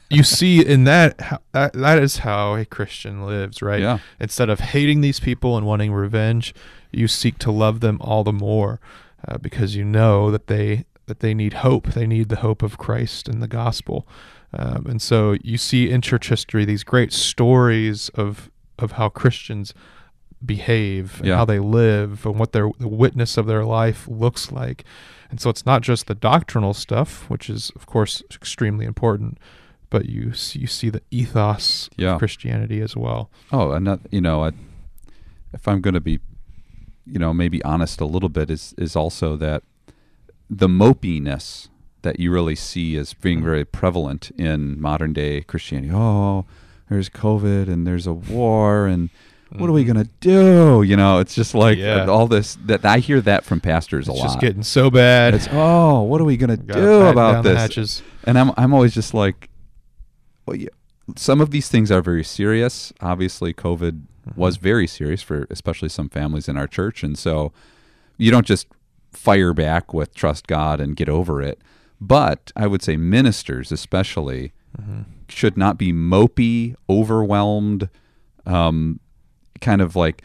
[0.09, 3.81] You see in that how, that, that is how a Christian lives, right?
[3.81, 3.99] Yeah.
[4.19, 6.53] Instead of hating these people and wanting revenge,
[6.91, 8.79] you seek to love them all the more
[9.27, 11.93] uh, because you know that they that they need hope.
[11.93, 14.07] They need the hope of Christ and the gospel.
[14.53, 19.73] Um, and so you see in church history these great stories of of how Christians
[20.45, 21.35] behave and Yeah.
[21.37, 24.83] how they live and what their the witness of their life looks like.
[25.29, 29.37] And so it's not just the doctrinal stuff, which is of course extremely important,
[29.89, 32.13] but you see, you see the ethos Yeah.
[32.13, 33.29] of Christianity as well.
[33.51, 34.01] Oh, another.
[34.11, 34.51] You know, I,
[35.53, 36.19] if I'm going to be,
[37.05, 39.63] you know, maybe honest a little bit, is is also that
[40.49, 41.69] the mopiness
[42.01, 45.93] that you really see as being very prevalent in modern day Christianity.
[45.93, 46.45] Oh,
[46.89, 49.09] there's COVID and there's a war and.
[49.57, 49.93] What are we mm-hmm.
[49.93, 50.83] gonna do?
[50.83, 52.05] You know, it's just like Yeah.
[52.05, 52.55] all this.
[52.65, 54.25] That I hear that from pastors a It's lot.
[54.27, 55.33] just getting so bad.
[55.33, 58.03] It's oh, what are we gonna do about this?
[58.25, 59.48] And I'm I'm always just like,
[60.49, 60.69] well, yeah,
[61.15, 62.91] some of these things are very serious.
[63.01, 64.01] Obviously, COVID
[64.35, 67.51] was very serious for especially some families in our church, and so
[68.17, 68.67] you don't just
[69.11, 71.61] fire back with trust God and get over it.
[72.01, 74.53] But I would say ministers, especially,
[75.27, 77.89] should not be mopey, overwhelmed,
[78.47, 78.99] um,
[79.61, 80.23] kind of like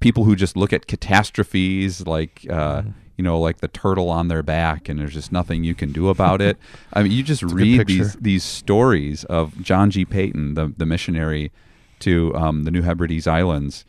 [0.00, 2.82] people who just look at catastrophes like uh,
[3.20, 6.08] you know like the turtle on their back and there's just nothing you can do
[6.08, 6.56] about it.
[6.94, 10.06] I mean you just read these these stories of john g.
[10.06, 11.52] Paton the, the missionary
[11.98, 13.84] to um, the new hebrides islands.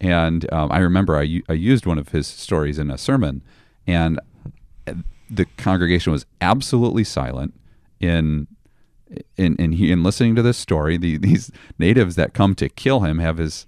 [0.00, 3.42] And um, i remember I, I used one of his stories in a sermon
[3.88, 4.20] and
[5.28, 7.54] the congregation was absolutely silent
[7.98, 8.46] in
[9.36, 10.96] in in, he, in listening to this story.
[10.96, 13.66] The, these natives that come to kill him have his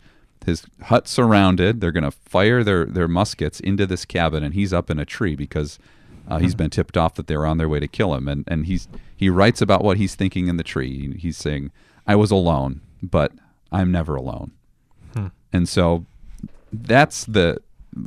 [0.49, 1.81] his hut surrounded.
[1.81, 5.05] They're going to fire their their muskets into this cabin, and he's up in a
[5.05, 5.79] tree because
[6.29, 8.27] uh, he's been tipped off that they're on their way to kill him.
[8.29, 11.17] And and he's he writes about what he's thinking in the tree.
[11.19, 11.71] He's saying,
[12.07, 13.33] "I was alone, but
[13.71, 14.53] I'm never alone."
[15.53, 16.05] And so
[16.73, 17.59] that's the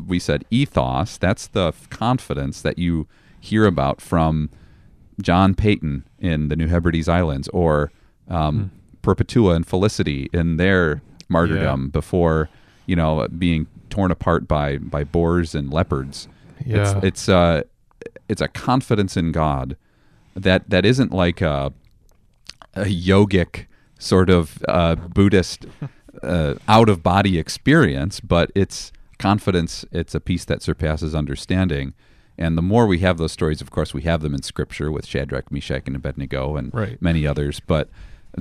[0.08, 1.18] we said ethos.
[1.18, 3.08] That's the confidence that you
[3.40, 4.50] hear about from
[5.22, 7.92] John Paton in the New Hebrides Islands or
[8.30, 11.02] um, Perpetua and Felicity in their
[11.32, 12.50] martyrdom before
[12.86, 16.28] you know being torn apart by by boars and leopards.
[16.66, 16.98] Yeah.
[16.98, 17.62] It's it's uh
[18.30, 19.76] it's a confidence in God
[20.36, 21.74] that that isn't like a
[22.76, 23.66] a yogic
[24.00, 25.66] sort of uh, Buddhist
[26.24, 29.86] uh, out of body experience, but it's confidence.
[29.92, 31.94] It's a peace that surpasses understanding.
[32.38, 35.06] And the more we have those stories, of course, we have them in Scripture with
[35.06, 37.00] Shadrach, Meshach, and Abednego, and Right.
[37.02, 37.60] many others.
[37.60, 37.90] But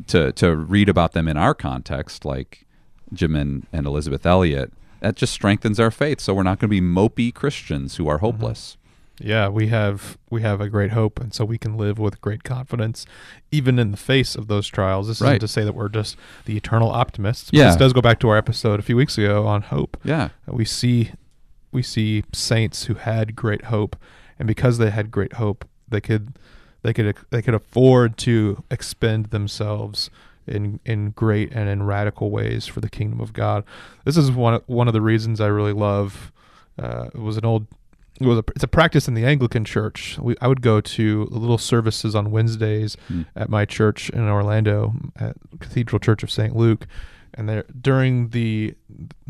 [0.07, 2.67] to to read about them in our context, like
[3.13, 6.21] Jim and, and Elizabeth Elliot, that just strengthens our faith.
[6.21, 8.27] So we're not going to be mopey Christians who are mm-hmm.
[8.27, 8.77] hopeless.
[9.19, 12.43] yeah, we have we have a great hope, and so we can live with great
[12.43, 13.05] confidence,
[13.51, 15.09] even in the face of those trials.
[15.09, 15.31] This Right.
[15.33, 17.51] isn't to say that we're just the eternal optimists.
[17.53, 17.67] Yeah.
[17.67, 19.99] this does go back to our episode a few weeks ago on hope.
[20.05, 21.11] Yeah, uh, We see
[21.73, 23.95] we see saints who had great hope,
[24.39, 26.35] and because they had great hope, they could
[26.83, 30.09] they could they could afford to expend themselves
[30.51, 33.65] in in great and in radical ways for the kingdom of God.
[34.05, 36.33] This is one one of the reasons I really love.
[36.79, 37.67] Uh, it was an old.
[38.21, 40.19] It was a, it's a practice in the Anglican Church.
[40.21, 43.23] We, I would go to little services on Wednesdays Hmm.
[43.35, 46.55] at my church in Orlando at Cathedral Church of St.
[46.55, 46.87] Luke,
[47.33, 48.75] and there during the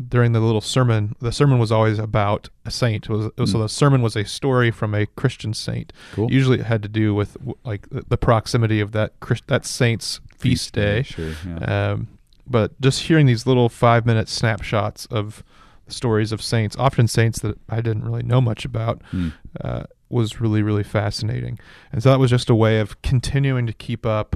[0.09, 3.05] during the little sermon, the sermon was always about a saint.
[3.05, 3.63] It was, it was so Hmm.
[3.63, 5.93] the sermon was a story from a Christian saint.
[6.13, 6.29] Cool.
[6.29, 9.13] Usually, it had to do with like the, the proximity of that
[9.47, 11.03] that saint's feast day.
[11.03, 11.33] Sure.
[11.47, 11.91] Yeah.
[11.91, 12.07] Um,
[12.47, 15.43] but just hearing these little five minute snapshots of
[15.87, 19.29] stories of saints, often saints that I didn't really know much about, Hmm.
[19.59, 21.57] uh, was really, really fascinating.
[21.91, 24.35] And so that was just a way of continuing to keep up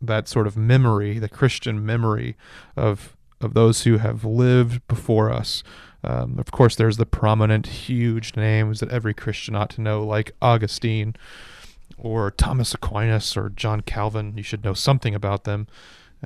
[0.00, 2.36] that sort of memory, the Christian memory
[2.76, 5.64] of of those who have lived before us.
[6.04, 10.30] Um, of course, there's the prominent, huge names that every Christian ought to know, like
[10.40, 11.14] Augustine
[12.02, 14.36] or Thomas Aquinas or John Calvin.
[14.36, 15.68] You should know something about them.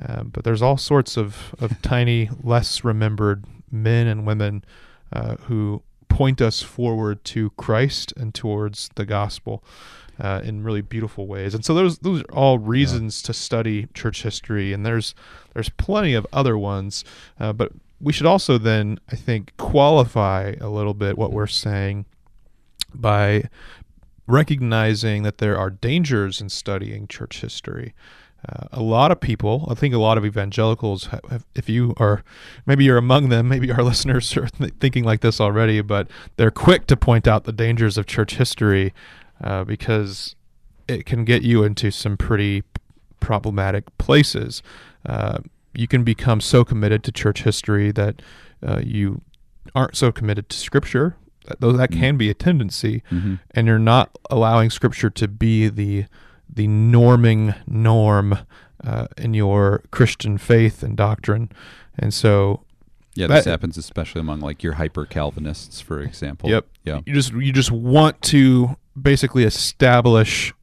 [0.03, 4.65] Um, but there's all sorts of, of tiny, less remembered men and women
[5.13, 9.63] uh, who point us forward to Christ and towards the gospel
[10.19, 11.53] uh, in really beautiful ways.
[11.53, 14.73] And so those those are all reasons to study church history.
[14.73, 15.13] And there's
[15.53, 17.03] there's plenty of other ones,
[17.39, 17.71] uh, but
[18.01, 22.05] we should also then I think qualify a little bit what we're saying
[22.95, 23.43] by
[24.27, 27.93] recognizing that there are dangers in studying church history.
[28.47, 32.23] Uh, a lot of people, I think a lot of evangelicals, have, if you are,
[32.65, 36.51] maybe you're among them, maybe our listeners are th- thinking like this already, but they're
[36.51, 38.93] quick to point out the dangers of church history
[39.43, 40.35] uh, because
[40.87, 42.63] it can get you into some pretty
[43.19, 44.61] problematic places.
[45.05, 45.39] Uh,
[45.73, 48.21] you can become so committed to church history that
[48.65, 49.21] uh, you
[49.75, 51.15] aren't so committed to Scripture.
[51.47, 53.39] That, though that can be a tendency, Mhm.
[53.51, 56.05] and you're not allowing Scripture to be the
[56.53, 58.37] the norming norm
[58.83, 61.49] uh, in your Christian faith and doctrine.
[61.97, 62.61] And so,
[63.15, 66.49] Yeah, this That- happens especially among like your hyper Calvinists, for example.
[66.51, 66.65] Yep.
[66.85, 66.99] Yeah.
[67.05, 70.53] you just you just want to basically establish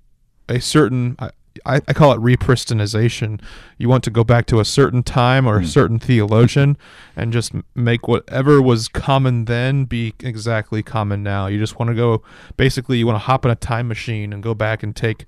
[0.48, 1.16] a certain
[1.64, 3.40] I, I call it repristinization.
[3.78, 5.66] You want to go back to a certain time or a Hmm.
[5.66, 6.76] certain theologian
[7.16, 11.46] and just make whatever was common then be exactly common now.
[11.46, 12.22] You just want to go
[12.56, 15.26] basically you want to hop in a time machine and go back and take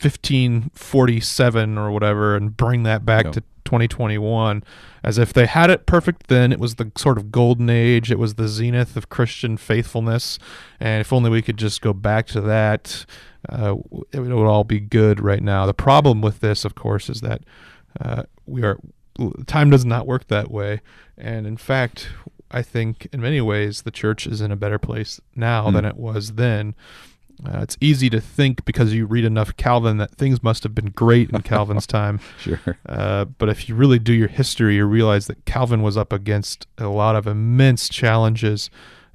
[0.00, 3.34] 1547 or whatever and bring that back Yep.
[3.34, 4.64] to 2021
[5.04, 8.18] as if they had it perfect then it was the sort of golden age it
[8.18, 10.38] was the zenith of christian faithfulness
[10.80, 13.04] and if only we could just go back to that
[13.48, 13.74] uh,
[14.12, 17.42] it would all be good right now the problem with this of course is that
[18.00, 18.78] uh, we are
[19.46, 20.80] time does not work that way
[21.18, 22.08] and in fact
[22.50, 25.74] i think in many ways the church is in a better place now Hmm.
[25.74, 26.74] than it was then
[27.46, 30.90] uh, it's easy to think because you read enough Calvin that things must have been
[30.90, 32.20] great in Calvin's time.
[32.38, 32.60] Sure.
[32.86, 36.66] Uh, but if you really do your history, you realize that Calvin was up against
[36.76, 38.68] a lot of immense challenges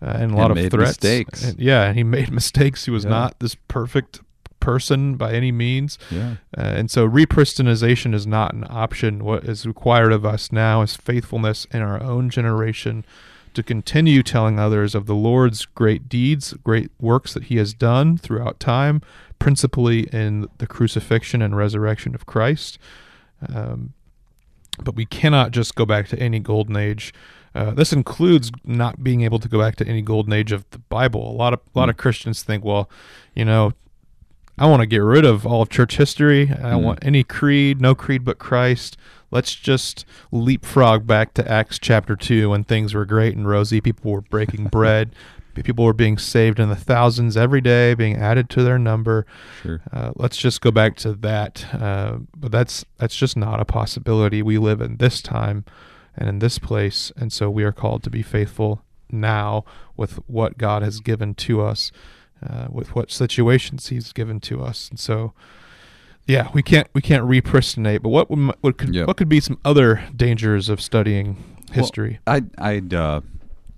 [0.06, 0.92] uh, and a lot And of made threats.
[0.92, 1.44] mistakes.
[1.44, 2.86] And- yeah, and he made mistakes.
[2.86, 3.10] He was Yeah.
[3.10, 4.22] not this perfect
[4.60, 5.98] person by any means.
[6.10, 6.36] Yeah.
[6.58, 9.24] Uh, and so repristinization is not an option.
[9.24, 13.06] What is required of us now is faithfulness in our own generation
[13.54, 18.18] to continue telling others of the Lord's great deeds, great works that he has done
[18.18, 19.02] throughout time,
[19.40, 22.78] principally in the crucifixion and resurrection of Christ.
[23.54, 23.94] Um,
[24.84, 27.14] but we cannot just go back to any golden age.
[27.56, 30.78] Uh, this includes not being able to go back to any golden age of the
[30.80, 31.30] Bible.
[31.30, 32.90] A lot of a lot of Christians think, well,
[33.34, 33.72] you know,
[34.58, 36.44] I want to get rid of all of church history.
[36.52, 36.86] I don't Mm.
[36.86, 38.98] want any creed, no creed but Christ.
[39.32, 43.82] Let's just leapfrog back to Acts chapter 2 when things were great and rosy.
[43.82, 45.14] People were breaking bread.
[45.56, 49.26] People were being saved in the thousands every day, being added to their number.
[49.64, 49.82] Sure.
[49.94, 51.66] Uh, let's just go back to that.
[51.74, 54.42] Uh, but that's that's just not a possibility.
[54.42, 55.64] We live in this time
[56.18, 59.64] and in this place, and so we are called to be faithful now
[59.98, 61.92] with what God has given to us,
[62.48, 65.34] uh, with what situations He's given to us, and so.
[66.28, 69.06] Yeah, we can't we can't repristinate, but what would, what could Yeah.
[69.06, 71.38] what could be some other dangers of studying
[71.72, 72.18] history?
[72.26, 73.22] I'd, I'd uh,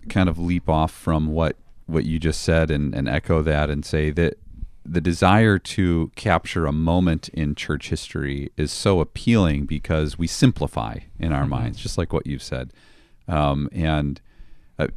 [0.08, 1.58] kind of leap off from what,
[1.88, 4.38] what you just said and, and echo that and say that
[4.90, 11.00] the desire to capture a moment in church history is so appealing because we simplify
[11.20, 12.72] in our minds, just like what you've said.
[13.28, 14.22] Um, and,
[14.80, 14.88] uh,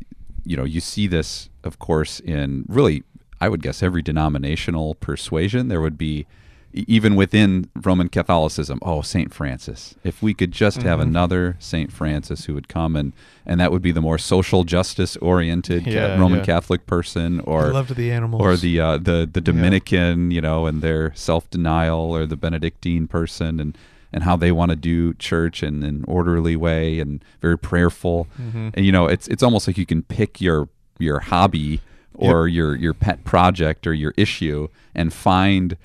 [0.44, 3.02] you know, you see this, of course, in really,
[3.40, 5.68] I would guess, every denominational persuasion.
[5.68, 6.26] There would be
[6.72, 9.94] even within Roman Catholicism, oh, Saint Francis.
[10.04, 11.02] If we could just have Mhm.
[11.02, 13.12] another Saint Francis who would come and
[13.46, 16.44] and that would be the more social justice oriented Yeah, Roman yeah.
[16.44, 18.40] Catholic person, or loved the animals.
[18.42, 23.08] or the uh, the the Dominican, you know, and their self denial, or the Benedictine
[23.08, 23.76] person, and
[24.12, 28.26] and how they want to do church in an orderly way and very prayerful.
[28.40, 28.70] Mhm.
[28.74, 30.68] And you know, it's it's almost like you can pick your
[30.98, 31.80] your hobby
[32.14, 35.76] or your your pet project or your issue and find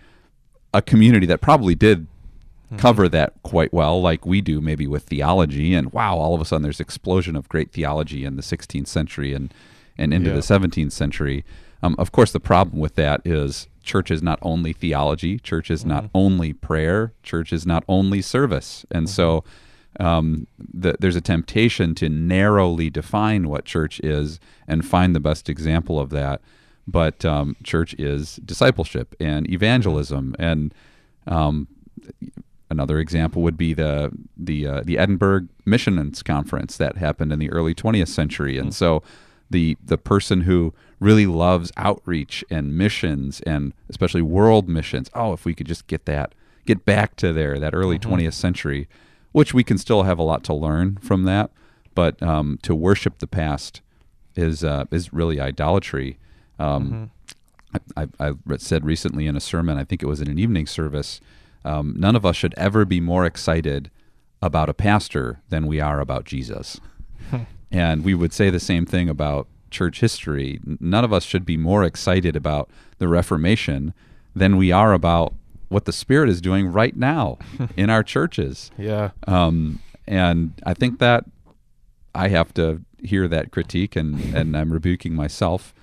[0.76, 2.08] a community that probably did
[2.78, 6.46] cover that quite well like we do maybe with theology and wow all of a
[6.46, 9.54] sudden there's explosion of great theology in the 16th century and
[9.98, 10.36] and into Yeah.
[10.36, 11.46] the 17th century.
[11.84, 15.86] Um, of course the problem with that is church is not only theology church is
[15.86, 18.86] not only prayer church is not only service.
[18.92, 19.44] And so
[20.00, 25.48] um, the, there's a temptation to narrowly define what church is and find the best
[25.50, 26.42] example of that.
[26.88, 30.74] But um, church is discipleship and evangelism, and
[31.26, 31.68] um,
[32.70, 37.52] another example would be the the uh, the Edinburgh Missions Conference that happened in the
[37.52, 39.02] early 20th century, and so
[39.50, 45.10] the the person who really loves outreach and missions and especially world missions.
[45.14, 46.34] Oh, if we could just get that
[46.66, 48.88] get back to there that early 20th century,
[49.32, 51.52] which we can still have a lot to learn from that,
[51.94, 53.82] but um, to worship the past
[54.36, 56.18] is uh, is really idolatry.
[56.60, 57.12] Um,
[57.98, 60.68] I, I, I said recently in a sermon, I think it was in an evening
[60.68, 61.20] service,
[61.64, 63.90] um, none of us should ever be more excited
[64.42, 66.80] about a pastor than we are about Jesus.
[67.72, 70.60] and we would say the same thing about church history.
[70.80, 73.94] None of us should be more excited about the Reformation
[74.36, 75.34] than we are about
[75.70, 77.38] what the Spirit is doing right now
[77.78, 78.72] in our churches.
[78.78, 79.12] Yeah.
[79.28, 81.26] Um, and I think that
[82.14, 85.74] I have to hear that critique, and, and I'm rebuking myself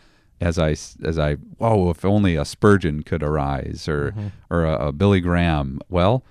[0.43, 0.71] as I
[1.07, 4.15] as I whoa, if only a Spurgeon could arise, or
[4.51, 5.81] or a, a Billy Graham.
[5.89, 6.25] Well,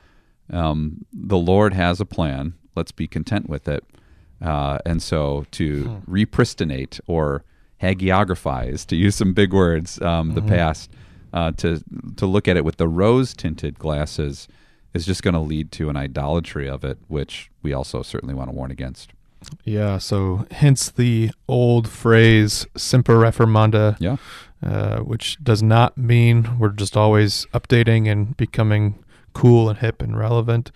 [0.52, 2.54] um, the Lord has a plan.
[2.76, 3.84] Let's be content with it.
[4.42, 7.44] Uh, and so to repristinate or
[7.82, 10.92] hagiographize, to use some big words, um, the past,
[11.34, 11.82] uh, to
[12.18, 14.48] to look at it with the rose tinted glasses
[14.94, 18.50] is just going to lead to an idolatry of it, which we also certainly want
[18.50, 19.14] to warn against.
[19.64, 19.98] Yeah.
[19.98, 24.18] So, hence the old phrase "semper reformanda," Yeah.
[24.66, 30.18] uh, which does not mean we're just always updating and becoming cool and hip and
[30.18, 30.72] relevant.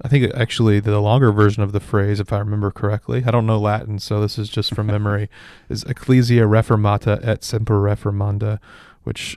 [0.00, 3.46] I think actually the longer version of the phrase, if I remember correctly, I don't
[3.46, 5.28] know Latin, so this is just from memory,
[5.68, 8.60] is Ecclesia Reformata et Semper Reformanda,
[9.02, 9.36] which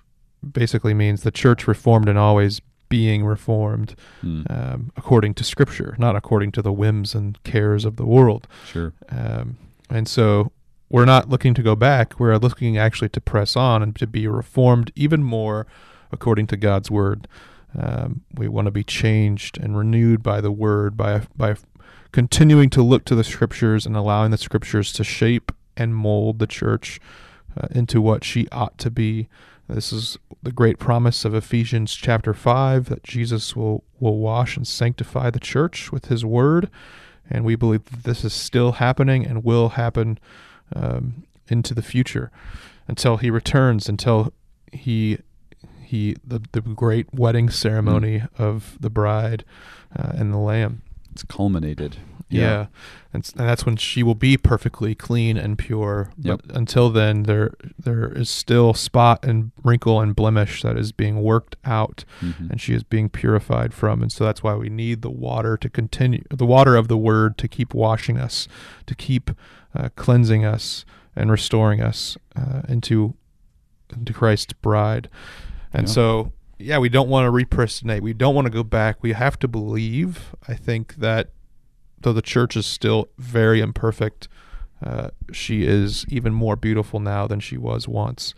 [0.49, 2.61] basically means the church reformed and always
[2.92, 4.44] being reformed Hmm.
[4.50, 8.48] um, according to Scripture, not according to the whims and cares of the world.
[8.68, 8.94] Sure.
[9.10, 9.58] Um,
[9.89, 10.52] and so
[10.89, 12.20] we're not looking to go back.
[12.20, 15.66] We're looking actually to press on and to be reformed even more
[16.12, 17.28] according to God's word.
[17.78, 21.56] Um, we want to be changed and renewed by the word, by by
[22.12, 26.48] continuing to look to the scriptures and allowing the scriptures to shape and mold the
[26.48, 27.00] church
[27.58, 29.30] uh, into what she ought to be.
[29.74, 34.67] This is the great promise of Ephesians chapter 5 that Jesus will, will wash and
[34.67, 36.69] sanctify the church with his word.
[37.30, 40.19] And we believe that this is still happening and will happen
[40.76, 42.32] um, into the future
[42.89, 44.34] until he returns, until
[44.74, 45.19] he
[45.82, 49.45] he the, the great wedding ceremony of the bride
[49.97, 50.82] uh, and the lamb.
[51.12, 51.97] It's culminated.
[52.30, 52.68] Yeah,
[53.14, 56.12] And, and that's when she will be perfectly clean and pure.
[56.18, 56.43] Yep.
[56.47, 61.22] But until then, there there is still spot and wrinkle and blemish that is being
[61.22, 62.51] worked out, Mhm.
[62.51, 64.01] and she is being purified from.
[64.01, 67.38] And so that's why we need the water to continue, the water of the Word
[67.39, 68.47] to keep washing us,
[68.86, 69.32] to keep
[69.76, 70.86] uh, cleansing us
[71.18, 73.14] and restoring us uh, into
[73.93, 75.09] into Christ's bride.
[75.74, 75.93] And Yeah.
[75.93, 76.32] so,
[76.62, 78.01] yeah, we don't want to repristinate.
[78.01, 79.01] We don't want to go back.
[79.01, 80.36] We have to believe.
[80.47, 81.30] I think that
[81.99, 84.28] though the church is still very imperfect,
[84.84, 88.34] uh, she is even more beautiful now than she was once.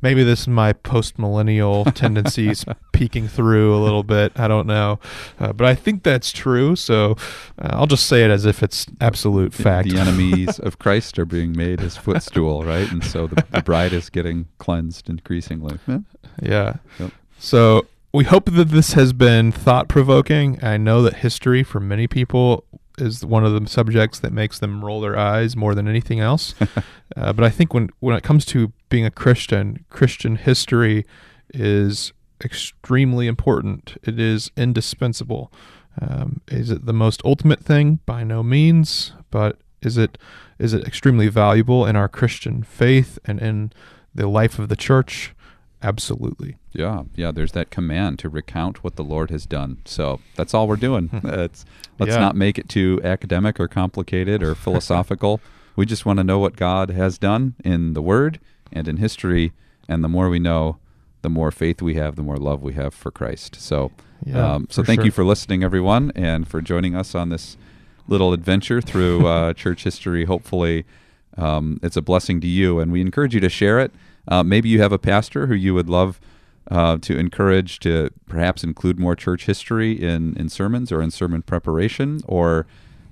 [0.00, 4.30] Maybe this is my post millennial tendencies peeking through a little bit.
[4.36, 5.00] I don't know.
[5.40, 6.76] Uh, but I think that's true.
[6.76, 7.16] So
[7.60, 9.88] uh, I'll just say it as if it's absolute fact.
[9.88, 12.90] The enemies of Christ are being made his footstool, right?
[12.92, 15.80] And so the, the bride is getting cleansed increasingly.
[15.88, 15.98] Yeah.
[16.40, 16.76] Yeah.
[17.00, 17.12] Yep.
[17.38, 20.62] So we hope that this has been thought provoking.
[20.62, 22.64] I know that history for many people
[22.98, 26.54] is one of the subjects that makes them roll their eyes more than anything else.
[27.16, 31.04] uh, but I think when when it comes to being a Christian, Christian history
[31.54, 32.12] is
[32.42, 33.96] extremely important.
[34.02, 35.52] It is indispensable.
[36.00, 38.00] Um, is it the most ultimate thing?
[38.06, 39.12] By no means.
[39.30, 40.18] But is it
[40.58, 43.72] is it extremely valuable in our Christian faith and in
[44.14, 45.34] the life of the church?
[45.82, 46.56] Absolutely.
[46.72, 47.30] Yeah, yeah.
[47.30, 49.78] There's that command to recount what the Lord has done.
[49.84, 51.10] So that's all we're doing.
[51.24, 51.64] it's,
[51.98, 52.20] let's Yeah.
[52.20, 55.40] not make it too academic or complicated or philosophical.
[55.76, 58.40] we just want to know what God has done in the Word
[58.72, 59.52] and in history.
[59.88, 60.78] And the more we know,
[61.22, 63.56] the more faith we have, the more love we have for Christ.
[63.56, 63.90] So,
[64.24, 65.06] Yeah, um, so thank sure.
[65.06, 67.56] you for listening, everyone, and for joining us on this
[68.06, 70.24] little adventure through uh, church history.
[70.26, 70.84] Hopefully,
[71.36, 73.92] um, it's a blessing to you, and we encourage you to share it.
[74.28, 76.20] Uh, maybe you have a pastor who you would love
[76.70, 81.40] uh, to encourage to perhaps include more church history in, in sermons or in sermon
[81.42, 82.66] preparation, or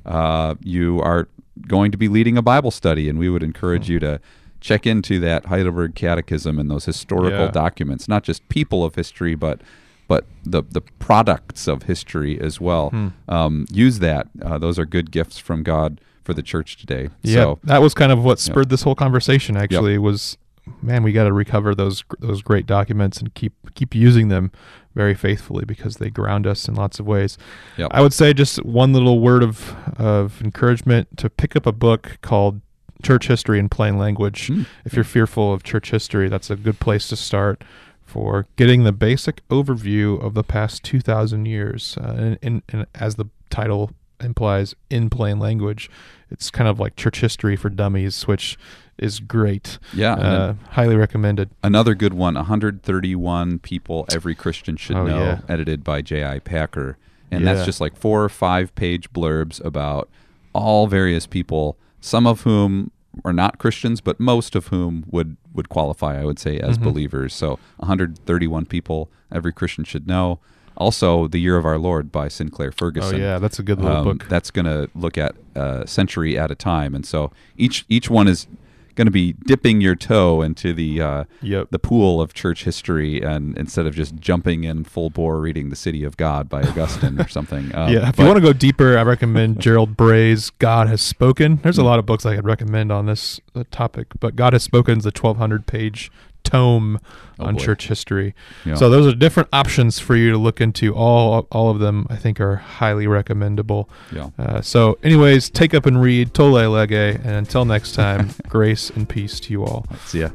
[0.05, 1.29] uh, you are
[1.67, 4.21] going to be leading a Bible study, and we would encourage you to
[4.61, 7.51] check into that Heidelberg Catechism and those historical Yeah.
[7.51, 9.61] documents, not just people of history, but
[10.09, 12.91] but the the products of history as well.
[12.91, 13.09] Hmm.
[13.29, 17.09] Um, use that; uh, those are good gifts from God for the church today.
[17.23, 19.57] Yeah, So, that was kind of what spurred this whole conversation.
[19.57, 20.37] Actually, was
[20.83, 24.53] man, we got to recover those those great documents and keep keep using them
[24.95, 27.37] very faithfully because they ground us in lots of ways.
[27.77, 27.91] Yep.
[27.93, 32.19] I would say just one little word of of encouragement to pick up a book
[32.23, 32.61] called
[33.03, 34.49] Church History in Plain Language.
[34.49, 34.63] Hmm.
[34.85, 37.63] If you're fearful of church history, that's a good place to start
[38.05, 41.99] for getting the basic overview of the past 2,000 years.
[42.01, 43.91] Uh, and, and, and as the title
[44.21, 45.91] implies, in plain language,
[46.31, 48.59] it's kind of like church history for dummies, which
[48.99, 49.79] is great.
[49.93, 51.51] yeah, Uh, highly recommended.
[51.63, 55.41] another good one: 131 people every Christian should Oh, know, yeah.
[55.49, 56.39] edited by J.I.
[56.41, 56.97] Packer,
[57.31, 60.09] and that's just like four or five page blurbs about
[60.53, 62.91] all various people, some of whom
[63.25, 66.83] are not Christians, but most of whom would would qualify, I would say, as Mhm.
[66.85, 67.33] believers.
[67.35, 70.39] So 131 people every Christian should know.
[70.77, 73.17] Also, The Year of Our Lord by Sinclair Ferguson.
[73.17, 74.29] Oh, yeah, that's a good little Um, book.
[74.29, 78.29] That's going to look at a century at a time, and so each each one
[78.29, 78.47] is
[78.95, 81.69] going to be dipping your toe into the uh, Yep.
[81.71, 85.77] the pool of church history, and instead of just jumping in full bore reading the
[85.77, 87.71] City of God by Augustine or something.
[87.75, 91.03] Um, yeah, if but- you want to go deeper, I recommend Gerald Bray's "God Has
[91.03, 94.53] Spoken." There's a lot of books I could recommend on this uh, topic, but "God
[94.55, 96.11] Has Spoken" is a 1,200 page
[96.49, 97.01] tome
[97.39, 97.61] Oh, on boy.
[97.65, 98.35] church history.
[98.65, 98.77] Yeah.
[98.77, 100.95] So those are different options for you to look into.
[100.95, 103.91] All all of them, I think, are highly recommendable.
[104.11, 104.31] yeah.
[104.39, 106.93] Uh, so, anyways, take up and read Tolle Lege,
[107.23, 109.85] and until next time, grace and peace to you all.
[110.07, 110.31] See ya.